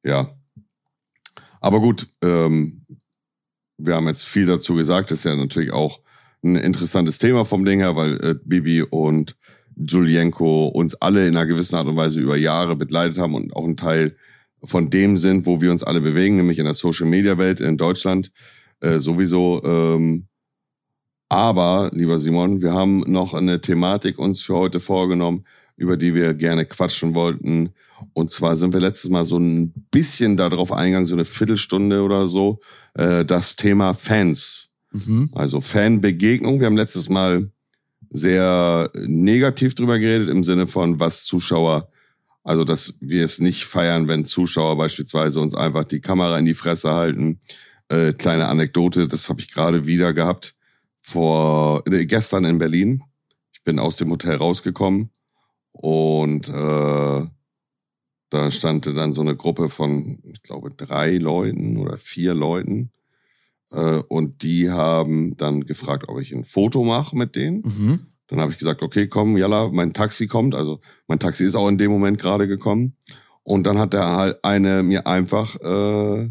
[0.04, 0.36] ja.
[1.62, 2.86] Aber gut, ähm,
[3.78, 5.12] wir haben jetzt viel dazu gesagt.
[5.12, 6.02] Das ist ja natürlich auch
[6.44, 9.36] ein interessantes Thema vom Ding her, weil äh, Bibi und
[9.80, 13.66] Julienko uns alle in einer gewissen Art und Weise über Jahre begleitet haben und auch
[13.66, 14.16] ein Teil
[14.64, 17.78] von dem sind, wo wir uns alle bewegen, nämlich in der Social Media Welt in
[17.78, 18.32] Deutschland
[18.82, 19.62] äh, sowieso.
[19.64, 20.28] Ähm,
[21.30, 25.46] aber, lieber Simon, wir haben noch eine Thematik uns für heute vorgenommen,
[25.78, 27.70] über die wir gerne quatschen wollten.
[28.14, 32.28] Und zwar sind wir letztes Mal so ein bisschen darauf eingegangen, so eine Viertelstunde oder
[32.28, 32.60] so,
[32.96, 34.72] äh, das Thema Fans.
[34.92, 35.30] Mhm.
[35.34, 36.60] Also Fanbegegnung.
[36.60, 37.52] Wir haben letztes Mal
[38.10, 41.90] sehr negativ drüber geredet im Sinne von, was Zuschauer,
[42.44, 46.54] also dass wir es nicht feiern, wenn Zuschauer beispielsweise uns einfach die Kamera in die
[46.54, 47.40] Fresse halten.
[47.90, 50.56] Äh, kleine Anekdote, das habe ich gerade wieder gehabt
[51.02, 53.04] vor äh, gestern in Berlin.
[53.52, 55.10] Ich bin aus dem Hotel rausgekommen
[55.72, 57.28] und äh,
[58.30, 62.92] da stand dann so eine Gruppe von, ich glaube, drei Leuten oder vier Leuten.
[63.72, 67.62] Äh, und die haben dann gefragt, ob ich ein Foto mache mit denen.
[67.62, 68.00] Mhm.
[68.28, 70.54] Dann habe ich gesagt, okay, komm, jalla, mein Taxi kommt.
[70.56, 72.96] Also mein Taxi ist auch in dem Moment gerade gekommen.
[73.44, 76.30] Und dann hat der halt eine mir einfach äh,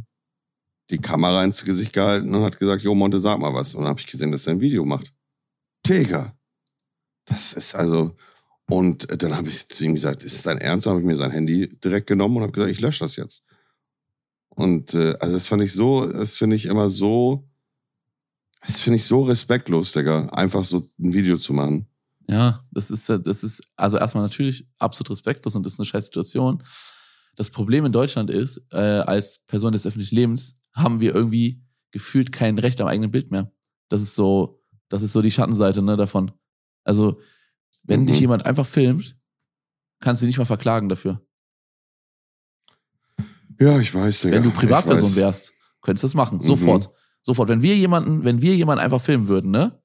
[0.90, 3.74] die Kamera ins Gesicht gehalten und hat gesagt, Jo, Monte, sag mal was.
[3.74, 5.12] Und dann habe ich gesehen, dass er ein Video macht.
[5.86, 6.34] Digga,
[7.24, 8.14] das ist also...
[8.70, 10.84] Und dann habe ich zu ihm gesagt, ist es dein Ernst?
[10.84, 13.42] Dann habe ich mir sein Handy direkt genommen und habe gesagt, ich lösche das jetzt.
[14.58, 17.48] Und äh, also das fand ich so, das finde ich immer so,
[18.60, 21.86] das finde ich so respektlos, Digga, einfach so ein Video zu machen.
[22.28, 26.06] Ja, das ist, das ist, also erstmal natürlich absolut respektlos und das ist eine scheiß
[26.06, 26.62] Situation.
[27.36, 32.32] Das Problem in Deutschland ist, äh, als Person des öffentlichen Lebens haben wir irgendwie gefühlt
[32.32, 33.52] kein Recht am eigenen Bild mehr.
[33.88, 36.32] Das ist so, das ist so die Schattenseite, ne, davon.
[36.84, 37.20] Also,
[37.84, 38.06] wenn Mhm.
[38.06, 39.16] dich jemand einfach filmt,
[40.00, 41.22] kannst du ihn nicht mal verklagen dafür.
[43.60, 44.36] Ja, ich weiß, Digga.
[44.36, 46.38] Wenn du Privatperson wärst, könntest du das machen.
[46.38, 46.42] Mhm.
[46.42, 46.90] Sofort.
[47.20, 47.48] Sofort.
[47.48, 49.80] Wenn wir jemanden, wenn wir jemanden einfach filmen würden, ne,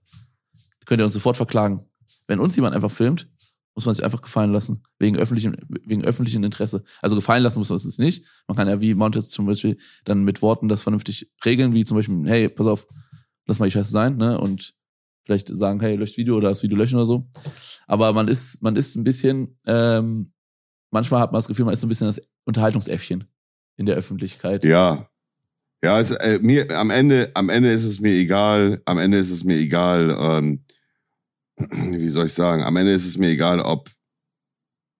[0.85, 1.83] könnt ihr uns sofort verklagen.
[2.27, 3.29] Wenn uns jemand einfach filmt,
[3.75, 4.83] muss man sich einfach gefallen lassen.
[4.99, 6.83] Wegen öffentlichem, wegen öffentlichem Interesse.
[7.01, 8.23] Also gefallen lassen muss man es nicht.
[8.47, 11.97] Man kann ja wie Montes zum Beispiel dann mit Worten das vernünftig regeln, wie zum
[11.97, 12.85] Beispiel, hey, pass auf,
[13.47, 14.39] lass mal die Scheiße sein, ne?
[14.39, 14.75] Und
[15.25, 17.27] vielleicht sagen, hey, löscht Video oder das Video löschen oder so.
[17.87, 20.33] Aber man ist, man ist ein bisschen, ähm,
[20.91, 23.25] manchmal hat man das Gefühl, man ist so ein bisschen das Unterhaltungsäffchen
[23.77, 24.63] in der Öffentlichkeit.
[24.65, 25.07] Ja.
[25.83, 29.31] Ja, es, äh, mir, am Ende, am Ende ist es mir egal, am Ende ist
[29.31, 30.63] es mir egal, ähm,
[31.57, 33.89] wie soll ich sagen, am Ende ist es mir egal, ob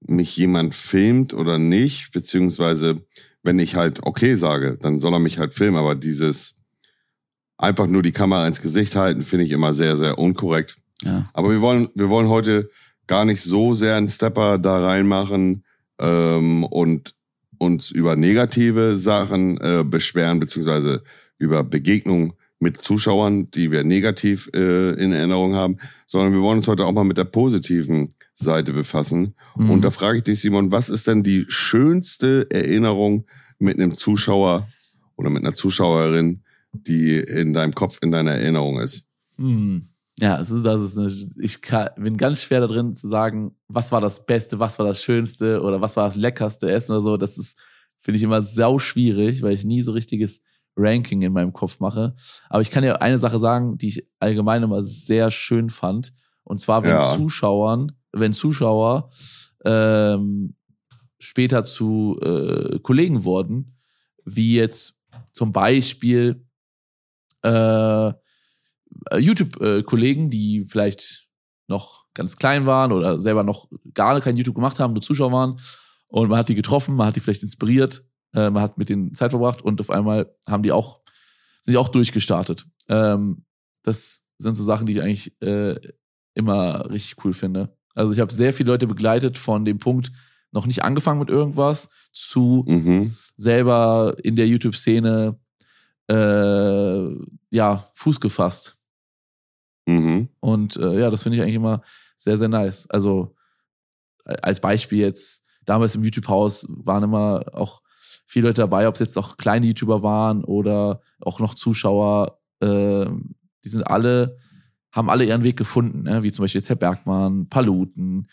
[0.02, 3.02] mich jemand filmt oder nicht, beziehungsweise
[3.44, 6.56] wenn ich halt okay sage, dann soll er mich halt filmen, aber dieses
[7.58, 10.76] einfach nur die Kamera ins Gesicht halten, finde ich immer sehr, sehr unkorrekt.
[11.02, 11.30] Ja.
[11.34, 12.70] Aber wir wollen, wir wollen heute
[13.08, 15.64] gar nicht so sehr einen Stepper da reinmachen
[16.00, 17.16] ähm, und
[17.64, 21.04] uns über negative Sachen äh, beschweren, beziehungsweise
[21.38, 26.68] über Begegnungen mit Zuschauern, die wir negativ äh, in Erinnerung haben, sondern wir wollen uns
[26.68, 29.36] heute auch mal mit der positiven Seite befassen.
[29.56, 29.70] Mhm.
[29.70, 33.26] Und da frage ich dich, Simon, was ist denn die schönste Erinnerung
[33.60, 34.68] mit einem Zuschauer
[35.16, 39.06] oder mit einer Zuschauerin, die in deinem Kopf, in deiner Erinnerung ist?
[39.38, 39.84] Hm.
[40.20, 41.12] Ja, es ist, das ist eine,
[41.44, 44.86] ich kann, bin ganz schwer da drin zu sagen, was war das Beste, was war
[44.86, 47.18] das Schönste oder was war das leckerste Essen oder so.
[47.18, 47.58] Das ist,
[47.98, 50.42] finde ich immer sau schwierig, weil ich nie so richtiges
[50.76, 52.16] Ranking in meinem Kopf mache.
[52.50, 56.14] Aber ich kann dir eine Sache sagen, die ich allgemein immer sehr schön fand.
[56.44, 57.16] Und zwar, wenn Ja.
[57.16, 59.10] Zuschauern, wenn Zuschauer
[59.66, 60.56] ähm,
[61.20, 63.78] später zu äh, Kollegen wurden,
[64.26, 65.00] wie jetzt
[65.32, 66.46] zum Beispiel
[67.44, 68.14] äh,
[69.20, 71.28] YouTube-Kollegen, die vielleicht
[71.68, 75.60] noch ganz klein waren oder selber noch gar kein YouTube gemacht haben, nur Zuschauer waren.
[76.08, 79.14] Und man hat die getroffen, man hat die vielleicht inspiriert, äh, man hat mit denen
[79.14, 81.00] Zeit verbracht und auf einmal haben die auch,
[81.62, 82.66] sind die auch durchgestartet.
[82.90, 83.46] Ähm,
[83.84, 85.76] das sind so Sachen, die ich eigentlich äh,
[86.36, 87.76] immer richtig cool finde.
[87.96, 90.12] Also ich habe sehr viele Leute begleitet von dem Punkt,
[90.52, 93.16] noch nicht angefangen mit irgendwas, zu Mhm.
[93.38, 95.40] selber in der YouTube-Szene
[96.10, 97.10] äh,
[97.52, 98.78] ja, Fuß gefasst.
[99.86, 100.30] Mhm.
[100.40, 101.82] Und äh, ja, das finde ich eigentlich immer
[102.16, 102.90] sehr, sehr nice.
[102.90, 103.36] Also
[104.26, 107.82] als Beispiel jetzt, damals im YouTube-Haus waren immer auch
[108.26, 113.06] viele Leute dabei, ob es jetzt auch kleine YouTuber waren oder auch noch Zuschauer, äh,
[113.64, 114.38] die sind alle,
[114.92, 116.24] haben alle ihren Weg gefunden, ne?
[116.24, 118.28] wie zum Beispiel jetzt Herr Bergmann, Paluten.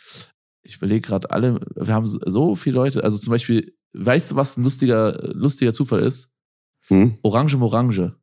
[0.63, 4.57] Ich überlege gerade alle, wir haben so viele Leute, also zum Beispiel, weißt du, was
[4.57, 6.31] ein lustiger, lustiger Zufall ist?
[6.89, 7.19] Hm?
[7.23, 8.15] Orange Morange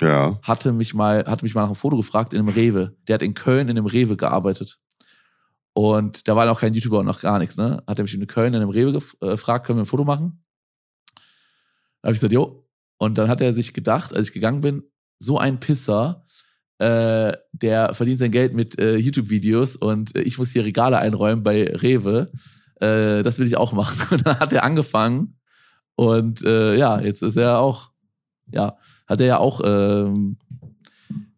[0.00, 0.38] Ja.
[0.42, 2.96] hatte mich mal, hatte mich mal nach einem Foto gefragt in einem Rewe.
[3.06, 4.76] Der hat in Köln in einem Rewe gearbeitet.
[5.72, 7.82] Und da war noch kein YouTuber und noch gar nichts, ne?
[7.86, 10.44] Hat er mich in Köln in einem Rewe äh, gefragt, können wir ein Foto machen?
[11.14, 12.68] Da habe ich gesagt, jo.
[12.98, 14.82] Und dann hat er sich gedacht, als ich gegangen bin,
[15.18, 16.24] so ein Pisser,
[16.78, 21.42] äh, der verdient sein Geld mit äh, YouTube-Videos und äh, ich muss hier Regale einräumen
[21.42, 22.30] bei Rewe.
[22.80, 24.00] Äh, das will ich auch machen.
[24.10, 25.38] Und dann hat er angefangen
[25.98, 27.90] und äh, ja, jetzt ist er auch,
[28.52, 28.76] ja,
[29.08, 30.36] hat er ja auch ähm,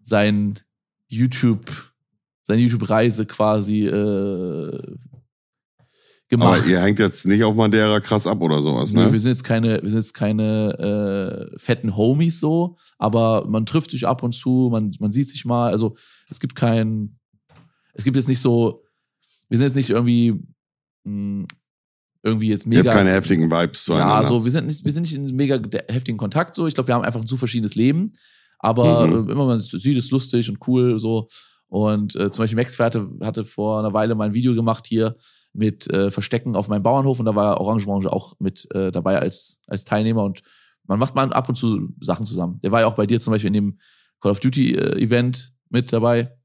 [0.03, 0.59] sein
[1.07, 1.93] YouTube,
[2.43, 4.97] seine YouTube-Reise quasi äh,
[6.29, 6.61] gemacht.
[6.61, 9.13] Aber ihr hängt jetzt nicht auf Madeira krass ab oder sowas, Nö, ne?
[9.13, 13.93] wir sind jetzt keine, wir sind jetzt keine äh, fetten Homies so, aber man trifft
[13.93, 15.71] sich ab und zu, man, man sieht sich mal.
[15.71, 15.97] Also
[16.29, 17.19] es gibt kein,
[17.93, 18.85] es gibt jetzt nicht so,
[19.49, 20.41] wir sind jetzt nicht irgendwie
[21.05, 21.47] mh,
[22.23, 22.93] irgendwie jetzt Ihr habt mega.
[22.93, 24.23] keine heftigen Vibes zueinander.
[24.23, 26.67] Ja, so, wir sind nicht, wir sind nicht in mega heftigen Kontakt so.
[26.67, 28.13] Ich glaube, wir haben einfach ein zu verschiedenes Leben.
[28.59, 29.29] Aber Mhm.
[29.29, 31.29] äh, immer man sieht, ist lustig und cool so.
[31.69, 35.17] Und äh, zum Beispiel Max Pferde hatte vor einer Weile mal ein Video gemacht hier
[35.53, 39.19] mit äh, Verstecken auf meinem Bauernhof und da war Orange Orange auch mit äh, dabei
[39.19, 40.43] als, als Teilnehmer und
[40.87, 42.59] man macht mal ab und zu Sachen zusammen.
[42.63, 43.79] Der war ja auch bei dir zum Beispiel in dem
[44.21, 46.37] Call of Duty äh, Event mit dabei.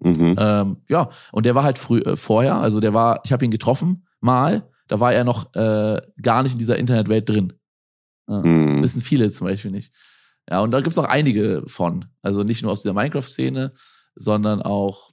[0.00, 0.34] Mhm.
[0.38, 3.50] Ähm, ja, und der war halt früh äh, vorher, also der war, ich habe ihn
[3.52, 7.52] getroffen, mal, da war er noch äh, gar nicht in dieser Internetwelt drin.
[8.28, 8.82] Ja, Mhm.
[8.82, 9.92] Wissen viele zum Beispiel nicht.
[10.48, 12.06] Ja, und da gibt's auch einige von.
[12.22, 13.72] Also nicht nur aus dieser Minecraft-Szene,
[14.14, 15.10] sondern auch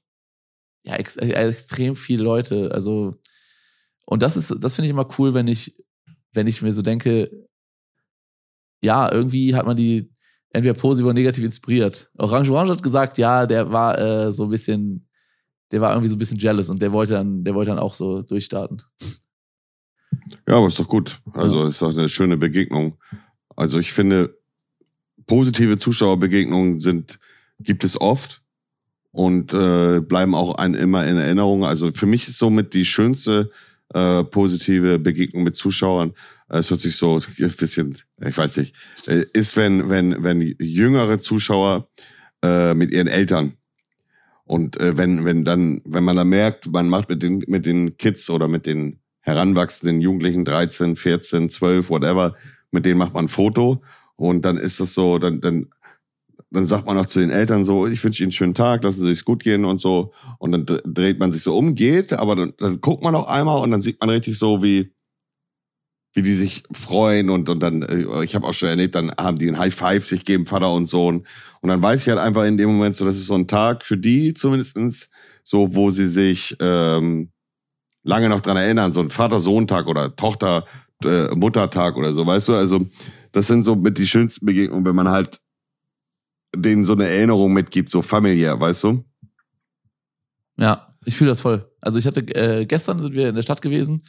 [0.83, 2.71] ja, ex äh, extrem viele Leute.
[2.73, 3.13] Also,
[4.05, 5.75] und das ist, das finde ich immer cool, wenn ich,
[6.33, 7.31] wenn ich mir so denke,
[8.83, 10.11] ja, irgendwie hat man die
[10.49, 12.09] entweder positiv oder negativ inspiriert.
[12.17, 15.07] Orange Orange hat gesagt, ja, der war äh, so ein bisschen,
[15.71, 17.93] der war irgendwie so ein bisschen jealous und der wollte dann, der wollte dann auch
[17.93, 18.81] so durchstarten.
[20.47, 21.19] Ja, aber ist doch gut.
[21.33, 22.97] Also ist doch eine schöne Begegnung.
[23.55, 24.37] Also ich finde,
[25.25, 27.19] positive Zuschauerbegegnungen sind,
[27.59, 28.41] gibt es oft
[29.11, 31.65] und äh, bleiben auch ein, immer in Erinnerung.
[31.65, 33.51] Also für mich ist somit die schönste
[33.93, 36.13] äh, positive Begegnung mit Zuschauern.
[36.49, 38.75] äh, Es hört sich so ein bisschen, ich weiß nicht,
[39.07, 41.89] äh, ist, wenn, wenn, wenn jüngere Zuschauer
[42.43, 43.53] äh, mit ihren Eltern
[44.45, 47.97] und äh, wenn, wenn dann, wenn man da merkt, man macht mit den, mit den
[47.97, 52.35] Kids oder mit den heranwachsenden Jugendlichen, 13, 14, 12, whatever,
[52.71, 53.81] mit denen macht man ein Foto
[54.15, 55.67] und dann ist das so, dann, dann,
[56.51, 59.01] dann sagt man auch zu den Eltern so, ich wünsche Ihnen einen schönen Tag, lassen
[59.01, 60.11] Sie sich's gut gehen und so.
[60.37, 63.27] Und dann dr- dreht man sich so um, geht, aber dann, dann guckt man auch
[63.27, 64.91] einmal und dann sieht man richtig so, wie,
[66.13, 69.37] wie die sich freuen und, und dann, äh, ich habe auch schon erlebt, dann haben
[69.37, 71.25] die ein High Five sich geben, Vater und Sohn.
[71.61, 73.85] Und dann weiß ich halt einfach in dem Moment so, das ist so ein Tag
[73.85, 75.09] für die zumindestens
[75.43, 77.30] so, wo sie sich ähm,
[78.03, 82.55] lange noch dran erinnern, so ein Vater-Sohn-Tag oder Tochter-Muttertag oder so, weißt du?
[82.55, 82.79] Also
[83.31, 85.39] das sind so mit die schönsten Begegnungen, wenn man halt
[86.55, 89.05] denen so eine Erinnerung mitgibt, so familiär, weißt du?
[90.57, 91.69] Ja, ich fühle das voll.
[91.79, 94.03] Also ich hatte äh, gestern sind wir in der Stadt gewesen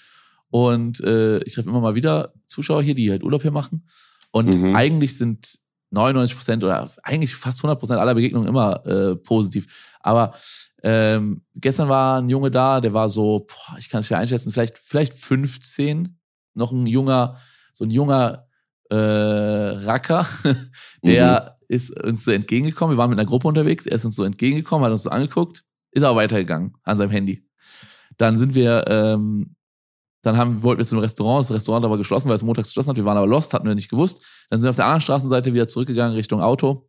[0.50, 3.87] und äh, ich treffe immer mal wieder Zuschauer hier, die halt Urlaub hier machen.
[4.33, 4.74] Und Mhm.
[4.74, 5.59] eigentlich sind
[5.92, 9.94] 99 Prozent oder eigentlich fast 100 Prozent aller Begegnungen immer äh, positiv.
[10.00, 10.35] Aber
[10.83, 14.52] ähm, gestern war ein Junge da, der war so, boah, ich kann es schwer einschätzen,
[14.52, 16.18] vielleicht vielleicht 15,
[16.55, 17.38] noch ein junger,
[17.72, 18.46] so ein junger
[18.90, 20.26] äh, Racker,
[21.02, 22.96] der ist uns so entgegengekommen.
[22.96, 25.64] Wir waren mit einer Gruppe unterwegs, er ist uns so entgegengekommen, hat uns so angeguckt,
[25.92, 27.46] ist aber weitergegangen an seinem Handy.
[28.18, 29.57] Dann sind wir, ähm,
[30.22, 32.90] dann haben, wollten wir zu einem Restaurant, das Restaurant war geschlossen, weil es montags geschlossen
[32.90, 34.22] hat, wir waren aber lost, hatten wir nicht gewusst.
[34.48, 36.88] Dann sind wir auf der anderen Straßenseite wieder zurückgegangen Richtung Auto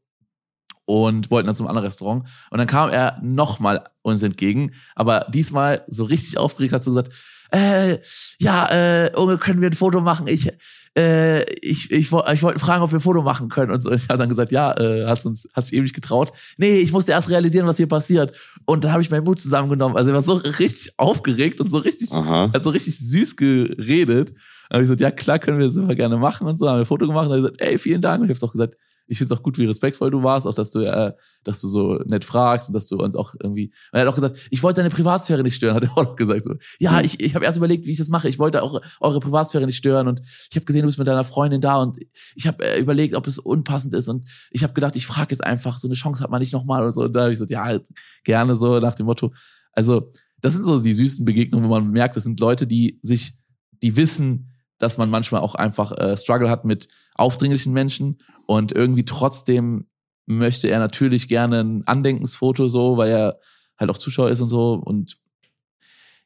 [0.86, 2.28] und wollten dann zum anderen Restaurant.
[2.52, 7.12] Und dann kam er nochmal uns entgegen, aber diesmal so richtig aufgeregt hat so gesagt,
[7.54, 8.00] äh,
[8.40, 10.28] ja, äh, Unge, können wir ein Foto machen?
[10.28, 10.50] Ich,
[10.98, 13.72] äh, ich, ich, ich wollte fragen, ob wir ein Foto machen können.
[13.72, 13.92] Und so.
[13.92, 16.32] ich habe dann gesagt, ja, äh, hast uns, hast dich eben nicht getraut.
[16.58, 18.36] Nee, ich musste erst realisieren, was hier passiert.
[18.66, 19.96] Und dann habe ich meinen Mut zusammengenommen.
[19.98, 22.52] Also er war so richtig aufgeregt und so richtig, Aha.
[22.54, 24.32] hat so richtig süß geredet.
[24.70, 26.68] Dann habe ich gesagt, ja klar, können wir super gerne machen und so.
[26.68, 28.22] Haben wir ein Foto gemacht und er hat gesagt, ey, vielen Dank.
[28.22, 28.76] Und ich habe auch gesagt,
[29.08, 31.14] ich finde es auch gut, wie respektvoll du warst, auch dass du, äh,
[31.44, 33.74] dass du so nett fragst und dass du uns auch irgendwie.
[33.92, 36.46] er hat auch gesagt, ich wollte deine Privatsphäre nicht stören, hat er auch noch gesagt.
[36.46, 38.30] So, ja, ich, ich habe erst überlegt, wie ich das mache.
[38.30, 41.24] Ich wollte auch eure Privatsphäre nicht stören und ich habe gesehen, du bist mit deiner
[41.24, 41.98] Freundin da und
[42.36, 45.44] ich habe äh, überlegt, ob es unpassend ist und ich habe gedacht, ich frage jetzt
[45.44, 47.04] einfach, so eine Chance hat man nicht nochmal oder so.
[47.04, 47.80] Und da habe ich gesagt, ja,
[48.24, 49.34] gerne so nach dem Motto.
[49.74, 50.12] Also,
[50.42, 53.34] das sind so die süßen Begegnungen, wo man merkt, das sind Leute, die sich,
[53.82, 54.53] die wissen,
[54.84, 59.88] dass man manchmal auch einfach äh, Struggle hat mit aufdringlichen Menschen und irgendwie trotzdem
[60.26, 63.40] möchte er natürlich gerne ein Andenkensfoto so, weil er
[63.78, 65.18] halt auch Zuschauer ist und so und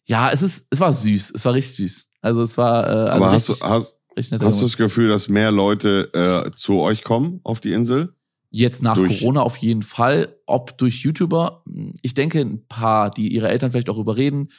[0.07, 2.11] ja, es ist, es war süß, es war richtig süß.
[2.21, 2.87] Also es war.
[2.87, 6.51] Äh, also Aber richtig, hast du, hast, hast du das Gefühl, dass mehr Leute äh,
[6.51, 8.13] zu euch kommen auf die Insel?
[8.49, 10.37] Jetzt nach durch Corona auf jeden Fall.
[10.45, 11.63] Ob durch YouTuber,
[12.01, 14.49] ich denke, ein paar, die ihre Eltern vielleicht auch überreden,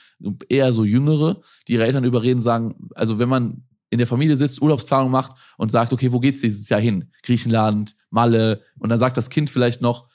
[0.50, 4.60] eher so Jüngere, die ihre Eltern überreden, sagen, also wenn man in der Familie sitzt,
[4.60, 7.10] Urlaubsplanung macht und sagt, okay, wo geht's dieses Jahr hin?
[7.22, 8.62] Griechenland, Malle.
[8.78, 10.08] Und dann sagt das Kind vielleicht noch,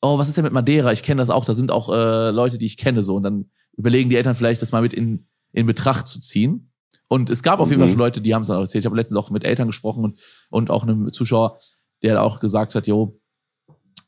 [0.00, 0.92] oh, was ist denn mit Madeira?
[0.92, 3.16] Ich kenne das auch, da sind auch äh, Leute, die ich kenne so.
[3.16, 6.72] Und dann überlegen die Eltern vielleicht, das mal mit in, in Betracht zu ziehen.
[7.08, 7.92] Und es gab auf jeden Fall mhm.
[7.92, 8.82] schon Leute, die haben es dann auch erzählt.
[8.82, 11.58] Ich habe letztens auch mit Eltern gesprochen und, und auch einem Zuschauer,
[12.02, 13.20] der auch gesagt hat, jo,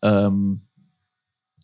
[0.02, 0.60] ähm,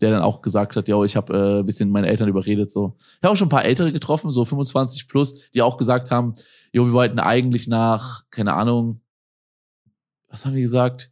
[0.04, 2.70] der dann auch gesagt hat, ja, ich habe äh, bisschen meine Eltern überredet.
[2.70, 6.10] So, ich habe auch schon ein paar Ältere getroffen, so 25 plus, die auch gesagt
[6.10, 6.34] haben,
[6.72, 9.00] jo, wir wollten eigentlich nach, keine Ahnung,
[10.28, 11.10] was haben die gesagt?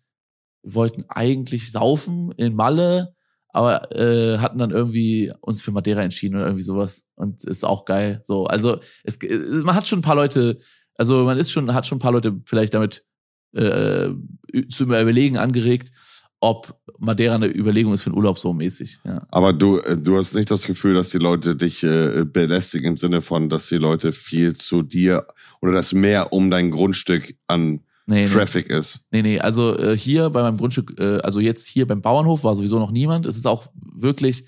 [0.62, 3.14] Wir wollten eigentlich saufen in Malle,
[3.48, 7.86] aber äh, hatten dann irgendwie uns für Madeira entschieden oder irgendwie sowas und ist auch
[7.86, 8.20] geil.
[8.24, 9.18] So, also es,
[9.64, 10.58] man hat schon ein paar Leute,
[10.96, 13.06] also man ist schon, hat schon ein paar Leute vielleicht damit
[13.54, 14.10] äh,
[14.68, 15.90] zu überlegen angeregt
[16.42, 18.98] ob Madeira eine Überlegung ist für einen Urlaub so mäßig.
[19.04, 19.22] Ja.
[19.30, 22.96] Aber du, äh, du hast nicht das Gefühl, dass die Leute dich äh, belästigen im
[22.96, 25.24] Sinne von, dass die Leute viel zu dir
[25.60, 28.76] oder dass mehr um dein Grundstück an nee, Traffic nee.
[28.76, 29.06] ist.
[29.12, 32.56] Nee, nee, also äh, hier bei meinem Grundstück, äh, also jetzt hier beim Bauernhof war
[32.56, 33.24] sowieso noch niemand.
[33.24, 34.44] Es ist auch wirklich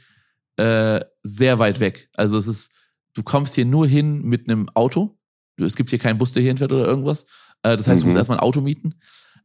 [0.57, 2.09] äh, sehr weit weg.
[2.17, 2.73] Also es ist,
[3.15, 5.17] du kommst hier nur hin mit einem Auto.
[5.61, 7.27] Es gibt hier keinen Bus, der hier hinfährt oder irgendwas.
[7.63, 8.19] Äh, das heißt, du musst mhm.
[8.19, 8.97] erstmal ein Auto mieten,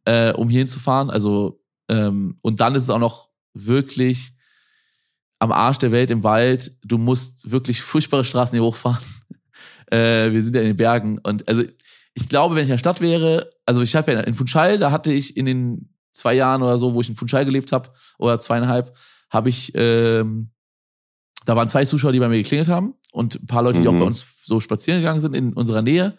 [0.06, 1.12] äh, um hier hinzufahren.
[1.12, 1.60] Also
[1.90, 4.34] ähm, und dann ist es auch noch wirklich
[5.40, 6.72] am Arsch der Welt im Wald.
[6.84, 9.04] Du musst wirklich furchtbare Straßen hier hochfahren.
[9.92, 11.20] äh, wir sind ja in den Bergen.
[11.20, 11.64] Und also
[12.14, 14.92] ich glaube, wenn ich in der Stadt wäre, also ich habe ja in Funchal, da
[14.92, 18.40] hatte ich in den zwei Jahren oder so, wo ich in Funchal gelebt habe, oder
[18.40, 18.96] zweieinhalb,
[19.30, 20.52] habe ich, ähm,
[21.46, 23.96] da waren zwei Zuschauer, die bei mir geklingelt haben und ein paar Leute, die mhm.
[23.96, 26.18] auch bei uns so spazieren gegangen sind in unserer Nähe,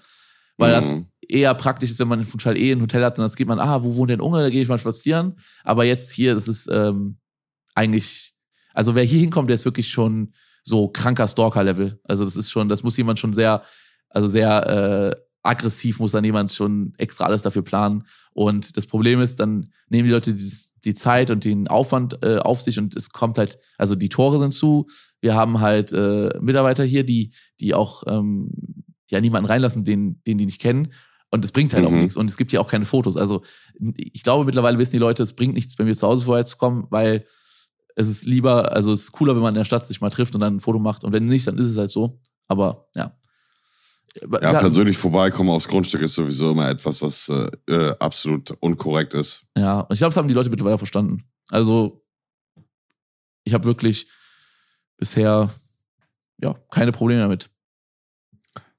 [0.60, 0.74] weil mhm.
[0.74, 0.96] das
[1.28, 3.58] eher praktisch ist, wenn man in Funchal eh ein Hotel hat und das geht man,
[3.58, 5.38] ah, wo wohnt denn Unge, da gehe ich mal spazieren.
[5.64, 7.18] Aber jetzt hier, das ist ähm,
[7.74, 8.34] eigentlich,
[8.74, 11.98] also wer hier hinkommt, der ist wirklich schon so kranker Stalker-Level.
[12.04, 13.62] Also das ist schon, das muss jemand schon sehr,
[14.10, 18.04] also sehr äh, aggressiv muss dann jemand schon extra alles dafür planen.
[18.32, 20.52] Und das Problem ist, dann nehmen die Leute die,
[20.84, 24.38] die Zeit und den Aufwand äh, auf sich und es kommt halt, also die Tore
[24.38, 24.86] sind zu.
[25.22, 28.50] Wir haben halt äh, Mitarbeiter hier, die, die auch ähm,
[29.10, 30.92] ja niemanden reinlassen, den, den die nicht kennen.
[31.30, 31.88] Und es bringt halt mhm.
[31.88, 32.16] auch nichts.
[32.16, 33.16] Und es gibt hier auch keine Fotos.
[33.16, 33.42] Also
[33.96, 36.56] ich glaube, mittlerweile wissen die Leute, es bringt nichts, bei mir zu Hause vorher zu
[36.56, 37.24] kommen, weil
[37.94, 40.34] es ist lieber, also es ist cooler, wenn man in der Stadt sich mal trifft
[40.34, 41.04] und dann ein Foto macht.
[41.04, 42.20] Und wenn nicht, dann ist es halt so.
[42.48, 43.16] Aber ja.
[44.42, 49.46] Ja, persönlich vorbeikommen aufs Grundstück ist sowieso immer etwas, was äh, äh absolut unkorrekt ist.
[49.56, 51.28] Ja, und ich glaube, das haben die Leute mittlerweile verstanden.
[51.48, 52.04] Also,
[53.44, 54.08] ich habe wirklich
[54.96, 55.48] bisher
[56.42, 57.50] ja keine Probleme damit.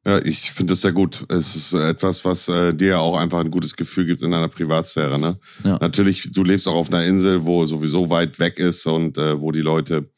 [0.05, 1.25] Ja, ich finde das sehr gut.
[1.29, 5.19] Es ist etwas, was äh, dir auch einfach ein gutes Gefühl gibt in deiner Privatsphäre.
[5.19, 5.37] Ne?
[5.63, 5.77] Ja.
[5.79, 9.51] Natürlich, du lebst auch auf einer Insel, wo sowieso weit weg ist und äh, wo
[9.51, 10.09] die Leute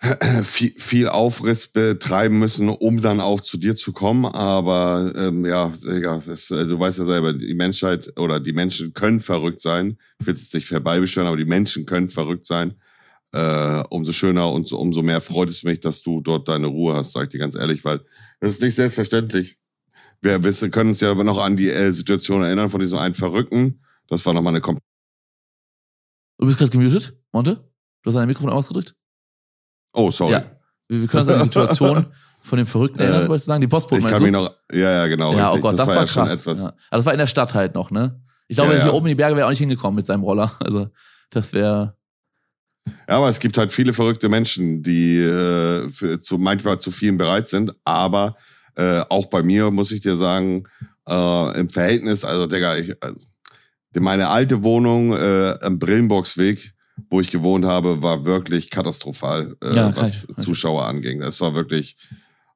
[0.44, 4.24] viel, viel Aufriss betreiben müssen, um dann auch zu dir zu kommen.
[4.24, 8.94] Aber ähm, ja, ja das, äh, du weißt ja selber, die Menschheit oder die Menschen
[8.94, 9.98] können verrückt sein.
[10.20, 12.74] Ich will es nicht vorbeibesteuern, aber die Menschen können verrückt sein
[13.32, 16.94] äh, umso schöner und so, umso mehr freut es mich, dass du dort deine Ruhe
[16.94, 18.00] hast, sag ich dir ganz ehrlich, weil
[18.40, 19.58] das ist nicht selbstverständlich.
[20.20, 23.14] Wir wissen, können uns ja aber noch an die äh, Situation erinnern von diesem einen
[23.14, 23.82] Verrückten.
[24.08, 24.78] Das war nochmal eine Kom
[26.38, 27.56] Du bist gerade gemutet, Monte?
[28.02, 28.94] Du hast dein Mikrofon ausgedrückt?
[29.92, 30.32] Oh, sorry.
[30.32, 30.44] Ja.
[30.86, 32.06] Wir, wir können uns an die Situation
[32.42, 33.60] von dem Verrückten erinnern, äh, wolltest du sagen?
[33.60, 35.34] Die Postboten Ich kann mich noch, ja, ja, genau.
[35.34, 35.58] Ja, richtig.
[35.58, 36.44] oh Gott, das, das war, war krass.
[36.60, 36.66] Ja.
[36.66, 38.22] Aber das war in der Stadt halt noch, ne?
[38.46, 38.84] Ich glaube, ja, ja.
[38.84, 40.50] hier oben in die Berge wäre auch nicht hingekommen mit seinem Roller.
[40.60, 40.88] Also,
[41.30, 41.97] das wäre,
[43.08, 47.16] ja, aber es gibt halt viele verrückte Menschen, die äh, für, zu, manchmal zu vielen
[47.16, 47.74] bereit sind.
[47.84, 48.36] Aber
[48.76, 50.64] äh, auch bei mir muss ich dir sagen,
[51.08, 53.18] äh, im Verhältnis, also Digga, ich, also,
[53.94, 56.72] meine alte Wohnung äh, am Brillenboxweg,
[57.10, 61.20] wo ich gewohnt habe, war wirklich katastrophal, äh, ja, was ich, Zuschauer anging.
[61.20, 61.96] Das war wirklich,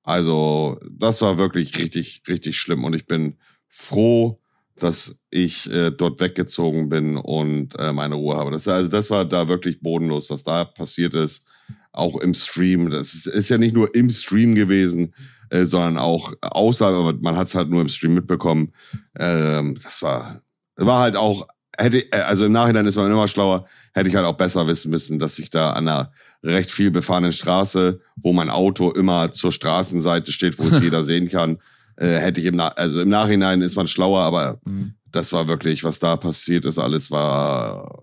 [0.03, 2.85] also das war wirklich richtig, richtig schlimm.
[2.85, 3.37] Und ich bin
[3.69, 4.42] froh,
[4.83, 8.51] dass ich äh, dort weggezogen bin und äh, meine Ruhe habe.
[8.51, 11.47] Das, also das war da wirklich bodenlos, was da passiert ist.
[11.93, 12.91] Auch im Stream.
[12.91, 15.15] Das ist, ist ja nicht nur im Stream gewesen,
[15.51, 18.73] äh, sondern auch außerhalb, aber man hat es halt nur im Stream mitbekommen.
[19.19, 20.41] Ähm, das war,
[20.77, 24.27] war halt auch, hätte, äh, also im Nachhinein ist man immer schlauer, hätte ich halt
[24.27, 26.13] auch besser wissen müssen, dass ich da an einer
[26.43, 31.29] recht viel befahrenen Straße, wo mein Auto immer zur Straßenseite steht, wo es jeder sehen
[31.29, 31.59] kann,
[32.03, 34.95] äh, hätte ich im, Na also im Nachhinein ist man schlauer, aber mhm.
[35.11, 38.03] das war wirklich, was da passiert ist, alles war,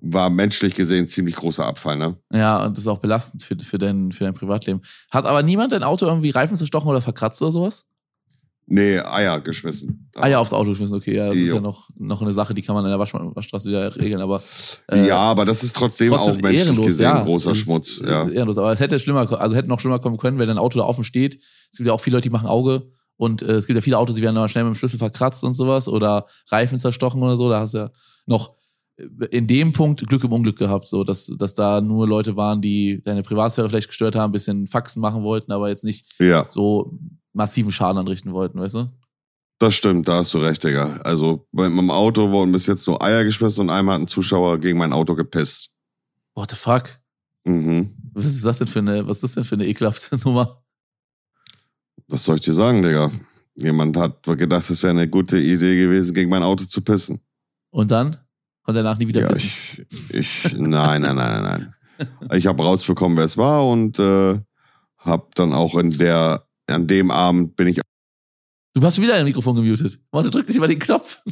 [0.00, 2.16] war menschlich gesehen ziemlich großer Abfall, ne?
[2.32, 4.80] Ja, und das ist auch belastend für, für, dein, für dein Privatleben.
[5.10, 7.84] Hat aber niemand dein Auto irgendwie Reifen zerstochen oder verkratzt oder sowas?
[8.74, 10.10] Nee, Eier geschmissen.
[10.16, 11.14] Eier aufs Auto geschmissen, okay.
[11.14, 11.44] Ja, das jo.
[11.44, 14.22] ist ja noch, noch eine Sache, die kann man in der Wasch Waschstraße wieder regeln,
[14.22, 14.42] aber.
[14.90, 18.00] Äh, ja, aber das ist trotzdem, trotzdem auch menschlich ehrenlos, gesehen ja, großer Schmutz.
[18.02, 18.26] Ja.
[18.30, 20.86] Ehrenlos, aber es hätte schlimmer, also hätte noch schlimmer kommen können, wenn dein Auto da
[20.86, 21.38] offen steht.
[21.70, 23.98] Es gibt ja auch viele Leute, die machen Auge und äh, es gibt ja viele
[23.98, 27.36] Autos, die werden dann schnell mit dem Schlüssel verkratzt und sowas oder Reifen zerstochen oder
[27.36, 27.50] so.
[27.50, 27.90] Da hast du ja
[28.24, 28.54] noch
[29.30, 33.02] in dem Punkt Glück im Unglück gehabt, so dass, dass da nur Leute waren, die
[33.02, 36.46] deine Privatsphäre vielleicht gestört haben, ein bisschen Faxen machen wollten, aber jetzt nicht ja.
[36.48, 36.98] so
[37.32, 38.92] massiven Schaden anrichten wollten, weißt du?
[39.58, 41.00] Das stimmt, da hast du recht, Digga.
[41.04, 44.58] Also bei meinem Auto wurden bis jetzt nur Eier geschmissen und einmal hat ein Zuschauer
[44.58, 45.70] gegen mein Auto gepisst.
[46.34, 46.88] What the fuck?
[47.44, 47.94] Mhm.
[48.12, 50.62] Was ist das denn für eine, was ist das denn für eine ekelhafte Nummer?
[52.08, 53.10] Was soll ich dir sagen, Digga?
[53.54, 57.20] Jemand hat gedacht, es wäre eine gute Idee gewesen, gegen mein Auto zu pissen.
[57.70, 58.16] Und dann?
[58.66, 59.86] Und danach nie wieder ja, pissen?
[60.10, 61.74] Ich, ich, nein, nein, nein, nein, nein.
[62.32, 64.40] Ich habe rausbekommen, wer es war und äh,
[64.98, 67.80] habe dann auch in der, an dem Abend bin ich
[68.74, 70.00] Du hast wieder dein Mikrofon gemutet.
[70.10, 71.22] Warte, drück dich mal den Knopf.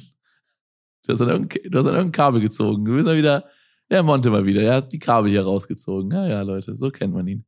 [1.07, 2.85] Du hast, an irgendein, du hast an irgendein Kabel gezogen.
[2.85, 3.49] Du bist mal wieder,
[3.91, 4.61] der Monte mal wieder.
[4.61, 6.11] Er hat die Kabel hier rausgezogen.
[6.11, 7.47] Ja, ja, Leute, so kennt man ihn.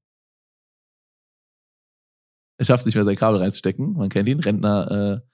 [2.58, 3.92] Er schafft es nicht mehr, sein Kabel reinzustecken.
[3.92, 4.40] Man kennt ihn.
[4.40, 5.28] Rentner äh,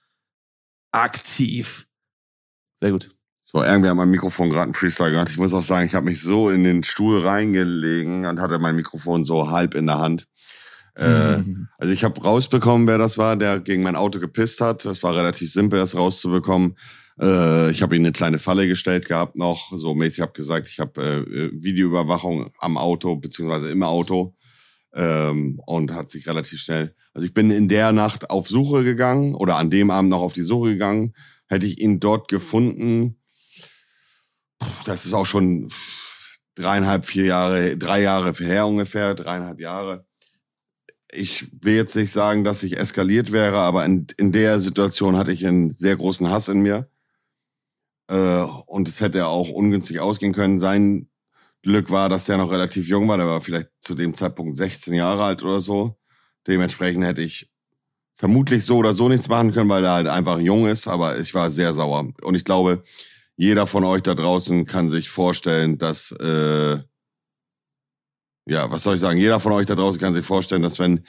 [0.91, 1.87] aktiv.
[2.75, 3.11] Sehr gut.
[3.45, 5.29] So, irgendwie hat mein Mikrofon gerade einen Freestyle gemacht.
[5.29, 8.75] Ich muss auch sagen, ich habe mich so in den Stuhl reingelegen und hatte mein
[8.75, 10.27] Mikrofon so halb in der Hand.
[10.99, 11.43] Äh,
[11.77, 14.85] also ich habe rausbekommen, wer das war, der gegen mein Auto gepisst hat.
[14.85, 16.75] Das war relativ simpel, das rauszubekommen.
[17.19, 19.71] Äh, ich habe ihm eine kleine Falle gestellt gehabt noch.
[19.75, 24.35] So mäßig habe gesagt, ich habe äh, Videoüberwachung am Auto beziehungsweise im Auto
[24.93, 26.95] ähm, und hat sich relativ schnell.
[27.13, 30.33] Also ich bin in der Nacht auf Suche gegangen oder an dem Abend noch auf
[30.33, 31.13] die Suche gegangen.
[31.47, 33.17] Hätte ich ihn dort gefunden,
[34.85, 35.69] das ist auch schon
[36.55, 40.05] dreieinhalb, vier Jahre, drei Jahre her ungefähr, dreieinhalb Jahre
[41.11, 45.31] ich will jetzt nicht sagen, dass ich eskaliert wäre, aber in, in der Situation hatte
[45.31, 46.89] ich einen sehr großen Hass in mir.
[48.09, 50.59] Äh, und es hätte auch ungünstig ausgehen können.
[50.59, 51.09] Sein
[51.63, 53.17] Glück war, dass er noch relativ jung war.
[53.17, 55.97] Der war vielleicht zu dem Zeitpunkt 16 Jahre alt oder so.
[56.47, 57.49] Dementsprechend hätte ich
[58.15, 60.87] vermutlich so oder so nichts machen können, weil er halt einfach jung ist.
[60.87, 62.11] Aber ich war sehr sauer.
[62.21, 62.83] Und ich glaube,
[63.35, 66.79] jeder von euch da draußen kann sich vorstellen, dass äh,
[68.49, 69.19] ja, was soll ich sagen?
[69.19, 71.01] Jeder von euch da draußen kann sich vorstellen, dass wenn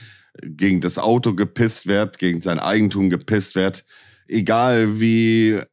[0.43, 3.85] gegen das Auto gepisst wird, gegen sein Eigentum gepisst wird,
[4.29, 5.65] egal wie, äh,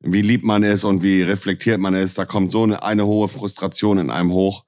[0.00, 3.28] wie lieb man ist und wie reflektiert man ist, da kommt so eine, eine hohe
[3.28, 4.64] Frustration in einem hoch.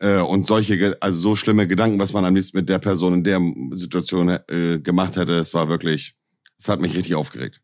[0.00, 3.24] Äh, und solche, also so schlimme Gedanken, was man am liebsten mit der Person in
[3.24, 3.40] der
[3.72, 6.16] Situation äh, gemacht hätte, es war wirklich,
[6.58, 7.60] es hat mich richtig aufgeregt.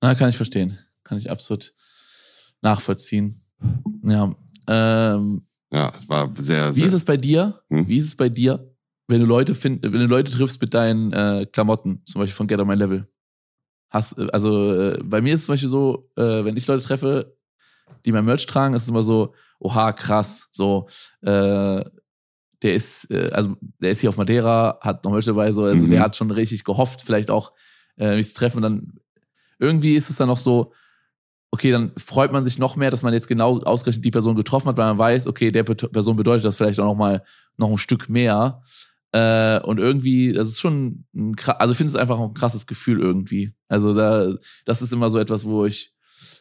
[0.00, 0.78] Na, kann ich verstehen.
[1.04, 1.74] Kann ich absolut
[2.60, 3.40] nachvollziehen.
[4.04, 4.30] Ja.
[4.66, 6.84] Ähm, ja, es war sehr, sehr.
[6.84, 7.60] Wie ist es bei dir?
[7.70, 7.86] Hm?
[7.88, 8.74] Wie ist es bei dir,
[9.06, 12.46] wenn du Leute find, wenn du Leute triffst mit deinen äh, Klamotten, zum Beispiel von
[12.46, 13.04] Get on My Level?
[13.90, 16.84] Hast, äh, also äh, bei mir ist es zum Beispiel so, äh, wenn ich Leute
[16.84, 17.36] treffe,
[18.04, 20.88] die mein Merch tragen, ist es immer so, oha, krass, so,
[21.22, 21.84] äh,
[22.62, 25.84] der ist, äh, also der ist hier auf Madeira, hat noch Merch dabei, so, also
[25.84, 25.90] mhm.
[25.90, 27.52] der hat schon richtig gehofft, vielleicht auch
[27.96, 28.58] äh, mich zu treffen.
[28.58, 28.92] Und dann
[29.58, 30.72] irgendwie ist es dann noch so,
[31.50, 34.68] okay, dann freut man sich noch mehr, dass man jetzt genau ausgerechnet die Person getroffen
[34.68, 37.22] hat, weil man weiß, okay, der Person bedeutet das vielleicht auch noch mal
[37.56, 38.62] noch ein Stück mehr.
[39.12, 43.00] Äh, und irgendwie, das ist schon ein, also ich finde es einfach ein krasses Gefühl
[43.00, 43.52] irgendwie.
[43.68, 44.34] Also da,
[44.66, 45.94] das ist immer so etwas, wo ich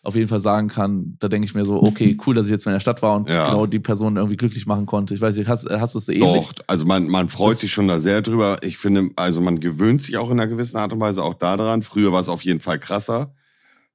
[0.04, 2.66] auf jeden Fall sagen kann, da denke ich mir so, okay, cool, dass ich jetzt
[2.66, 3.50] in der Stadt war und ja.
[3.50, 5.14] genau die Person irgendwie glücklich machen konnte.
[5.14, 6.50] Ich weiß nicht, hast, hast du es ähnlich?
[6.50, 8.58] Doch, also man, man freut das sich schon da sehr drüber.
[8.62, 11.82] Ich finde, also man gewöhnt sich auch in einer gewissen Art und Weise auch daran.
[11.82, 13.34] Früher war es auf jeden Fall krasser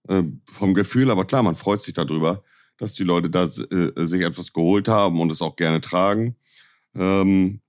[0.08, 2.42] äh, vom Gefühl, aber klar, man freut sich darüber,
[2.78, 6.36] dass die Leute da äh, sich etwas geholt haben und es auch gerne tragen.
[6.96, 7.60] Ähm,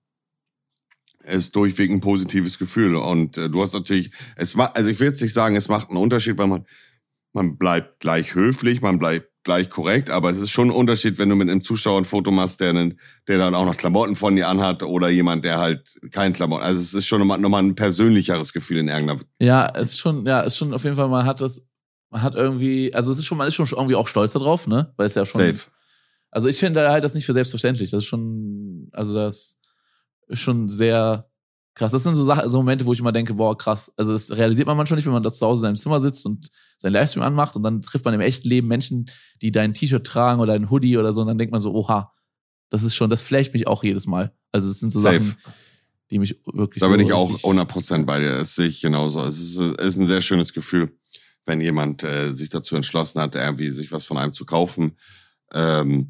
[1.25, 2.95] ist durchweg ein positives Gefühl.
[2.95, 5.89] Und äh, du hast natürlich, es macht, also ich will jetzt nicht sagen, es macht
[5.89, 6.65] einen Unterschied, weil man,
[7.33, 11.29] man bleibt gleich höflich, man bleibt gleich korrekt, aber es ist schon ein Unterschied, wenn
[11.29, 14.47] du mit einem Zuschauer ein Foto machst, der, der dann auch noch Klamotten von dir
[14.47, 16.63] anhat oder jemand, der halt kein Klamotten.
[16.63, 19.19] Also es ist schon nochmal, nochmal ein persönlicheres Gefühl in irgendeiner.
[19.39, 21.61] Ja, es ist schon, ja, es ist schon auf jeden Fall, man hat das,
[22.13, 24.93] man hat irgendwie, also es ist schon, man ist schon irgendwie auch stolz darauf, ne?
[24.97, 25.41] Weil es ja schon.
[25.41, 25.71] Safe.
[26.29, 27.89] Also ich finde halt das nicht für selbstverständlich.
[27.89, 29.57] Das ist schon, also das
[30.27, 31.27] ist schon sehr
[31.73, 31.91] krass.
[31.91, 33.91] Das sind so Sachen, so Momente, wo ich immer denke, boah, krass.
[33.97, 36.23] Also das realisiert man manchmal nicht, wenn man da zu Hause in seinem Zimmer sitzt
[36.27, 39.09] und seinen Livestream anmacht und dann trifft man im echten Leben Menschen,
[39.41, 42.13] die dein T-Shirt tragen oder ein Hoodie oder so und dann denkt man so, oha,
[42.69, 44.35] das ist schon, das flasht mich auch jedes Mal.
[44.51, 45.19] Also es sind so Safe.
[45.19, 45.37] Sachen,
[46.11, 48.37] die mich wirklich Da so bin ich auch 100% bei dir.
[48.37, 49.23] Das sehe ich genauso.
[49.23, 50.95] Es ist, es ist ein sehr schönes Gefühl,
[51.45, 54.97] wenn jemand äh, sich dazu entschlossen hat, irgendwie sich was von einem zu kaufen.
[55.53, 56.09] Ähm,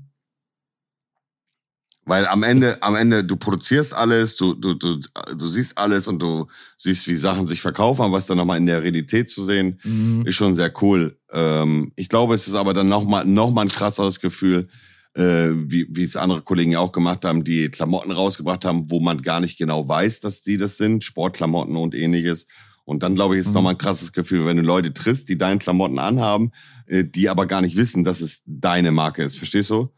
[2.06, 5.00] weil am Ende, am Ende, du produzierst alles, du, du, du,
[5.38, 8.84] du siehst alles und du siehst, wie Sachen sich verkaufen, was dann nochmal in der
[8.84, 10.24] Realität zu sehen, mhm.
[10.26, 11.18] ist schon sehr cool.
[11.32, 14.68] Ähm, ich glaube, es ist aber dann nochmal noch mal ein krasseres Gefühl,
[15.16, 19.00] äh, wie, wie es andere Kollegen ja auch gemacht haben, die Klamotten rausgebracht haben, wo
[19.00, 22.48] man gar nicht genau weiß, dass die das sind, Sportklamotten und ähnliches.
[22.86, 23.56] Und dann, glaube ich, ist es mhm.
[23.56, 26.52] nochmal ein krasses Gefühl, wenn du Leute triffst, die deine Klamotten anhaben,
[26.88, 29.38] äh, die aber gar nicht wissen, dass es deine Marke ist.
[29.38, 29.90] Verstehst du?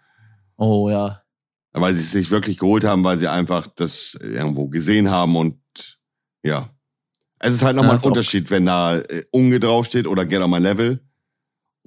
[0.58, 1.22] Oh ja,
[1.82, 5.60] weil sie es sich wirklich geholt haben, weil sie einfach das irgendwo gesehen haben und
[6.44, 6.70] ja.
[7.40, 10.50] Es ist halt nochmal ja, ein Unterschied, wenn da äh, Unge draufsteht oder Get on
[10.50, 11.02] my level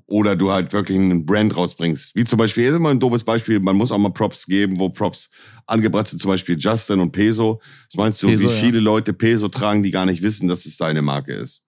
[0.08, 2.16] oder du halt wirklich einen Brand rausbringst.
[2.16, 4.88] Wie zum Beispiel, ist immer ein doofes Beispiel, man muss auch mal Props geben, wo
[4.88, 5.28] Props
[5.66, 7.60] angebracht sind, zum Beispiel Justin und Peso.
[7.90, 8.84] Was meinst du, Peso, wie viele ja.
[8.84, 11.62] Leute Peso tragen, die gar nicht wissen, dass es seine Marke ist?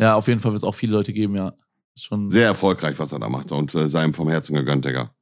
[0.00, 1.52] Ja, auf jeden Fall wird es auch viele Leute geben, ja.
[1.94, 5.14] Schon Sehr erfolgreich, was er da macht und äh, seinem vom Herzen gegönnt, Digga.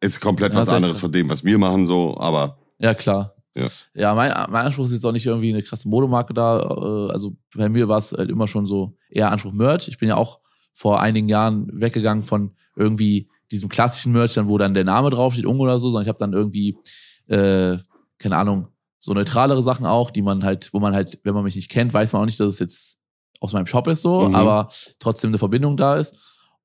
[0.00, 2.58] Ist komplett ja, was anderes von dem, was wir machen, so, aber.
[2.78, 3.34] Ja, klar.
[3.54, 6.60] Ja, ja mein, mein Anspruch ist jetzt auch nicht irgendwie eine krasse Modemarke da.
[6.60, 9.88] Äh, also bei mir war es halt immer schon so eher Anspruch Merch.
[9.88, 10.40] Ich bin ja auch
[10.72, 15.46] vor einigen Jahren weggegangen von irgendwie diesem klassischen Merch, dann wo dann der Name draufsteht,
[15.46, 16.78] Unge oder so, sondern ich habe dann irgendwie,
[17.26, 17.76] äh,
[18.18, 18.68] keine Ahnung,
[18.98, 21.92] so neutralere Sachen auch, die man halt, wo man halt, wenn man mich nicht kennt,
[21.92, 22.98] weiß man auch nicht, dass es jetzt
[23.40, 24.34] aus meinem Shop ist so, mhm.
[24.34, 24.68] aber
[24.98, 26.16] trotzdem eine Verbindung da ist.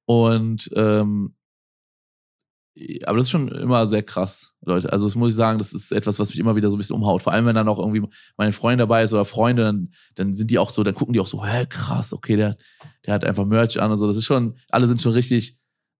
[0.05, 1.35] Und ähm,
[3.05, 4.91] aber das ist schon immer sehr krass, Leute.
[4.91, 6.95] Also das muss ich sagen, das ist etwas, was mich immer wieder so ein bisschen
[6.95, 7.21] umhaut.
[7.21, 8.03] Vor allem, wenn dann auch irgendwie
[8.37, 11.19] meine Freunde dabei ist oder Freunde, dann, dann sind die auch so, dann gucken die
[11.19, 12.57] auch so, hä, krass, okay, der,
[13.05, 14.07] der hat einfach Merch an und so.
[14.07, 15.57] Das ist schon, alle sind schon richtig,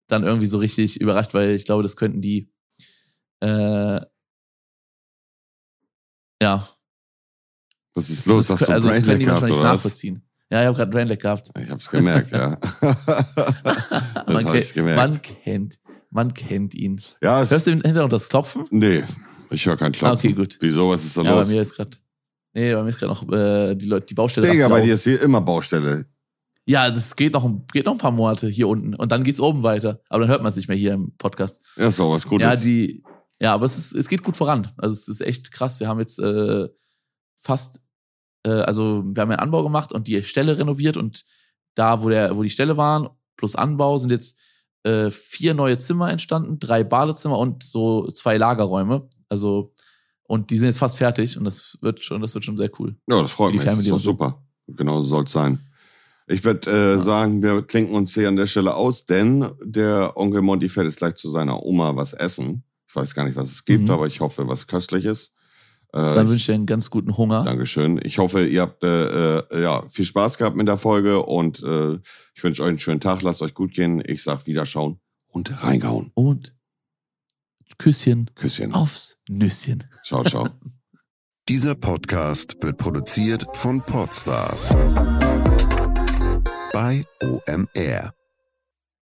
[0.08, 2.52] dann irgendwie so richtig überrascht, weil ich glaube, das könnten die,
[3.40, 4.02] äh,
[6.42, 6.68] ja.
[7.96, 8.48] Was ist los?
[8.48, 10.22] Das, Hast also das können die manchmal nicht nachvollziehen.
[10.52, 11.50] Ja, ich habe gerade Brainlag gehabt.
[11.58, 12.58] Ich habe es gemerkt, ja.
[14.28, 14.98] man, kennt, gemerkt.
[14.98, 15.80] man kennt
[16.10, 17.02] man kennt ihn.
[17.22, 18.66] Ja, Hörst du im Hintergrund das Klopfen?
[18.72, 19.04] Nee,
[19.50, 20.16] ich höre kein Klopfen.
[20.16, 20.58] Ah, okay, gut.
[20.62, 21.48] Wieso, was ist da ja, los?
[21.48, 21.98] bei mir ist gerade
[22.54, 24.50] Nee, bei mir ist gerade noch äh, die, Leute, die Baustelle.
[24.50, 26.08] Digga, bei dir ist hier immer Baustelle.
[26.66, 29.62] Ja, das geht noch, geht noch ein paar Monate hier unten und dann geht's oben
[29.62, 30.02] weiter.
[30.10, 31.62] Aber dann hört man es nicht mehr hier im Podcast.
[31.76, 32.46] Ja, ist auch was Gutes.
[32.48, 33.04] Ja, die,
[33.40, 34.72] ja, aber es, ist, es geht gut voran.
[34.76, 35.80] Also es ist echt krass.
[35.80, 36.68] Wir haben jetzt äh,
[37.36, 37.80] fast,
[38.44, 41.24] äh, also wir haben einen Anbau gemacht und die Stelle renoviert und
[41.76, 44.36] da, wo der, wo die Stelle waren, plus Anbau, sind jetzt
[44.84, 49.08] äh, vier neue Zimmer entstanden, drei Badezimmer und so zwei Lagerräume.
[49.30, 49.74] Also,
[50.24, 52.96] und die sind jetzt fast fertig und das wird schon, das wird schon sehr cool.
[53.08, 53.64] Ja, das freut mich.
[53.64, 54.44] Das ist doch super.
[54.68, 55.60] Genau so soll es sein.
[56.28, 57.00] Ich würde äh, ja.
[57.00, 60.98] sagen, wir klinken uns hier an der Stelle aus, denn der Onkel Monty fährt jetzt
[60.98, 62.64] gleich zu seiner Oma was essen.
[62.86, 63.92] Ich weiß gar nicht, was es gibt, mhm.
[63.92, 65.34] aber ich hoffe, was Köstliches.
[65.98, 67.44] Äh, Dann wünsche ich dir einen ganz guten Hunger.
[67.44, 68.00] Dankeschön.
[68.04, 71.96] Ich hoffe, ihr habt äh, äh, ja, viel Spaß gehabt mit der Folge und äh,
[72.36, 73.24] ich wünsche euch einen schönen Tag.
[73.24, 74.04] Lasst euch gut gehen.
[74.06, 76.12] Ich sag Wiederschauen und reingehauen.
[76.14, 76.54] Und
[77.80, 78.30] Küsschen.
[78.36, 78.74] Küsschen.
[78.74, 79.86] Aufs Nüsschen.
[80.04, 80.50] Ciao, ciao.
[81.50, 84.70] Dieser Podcast wird produziert von Podstars
[86.74, 88.17] bei OMR.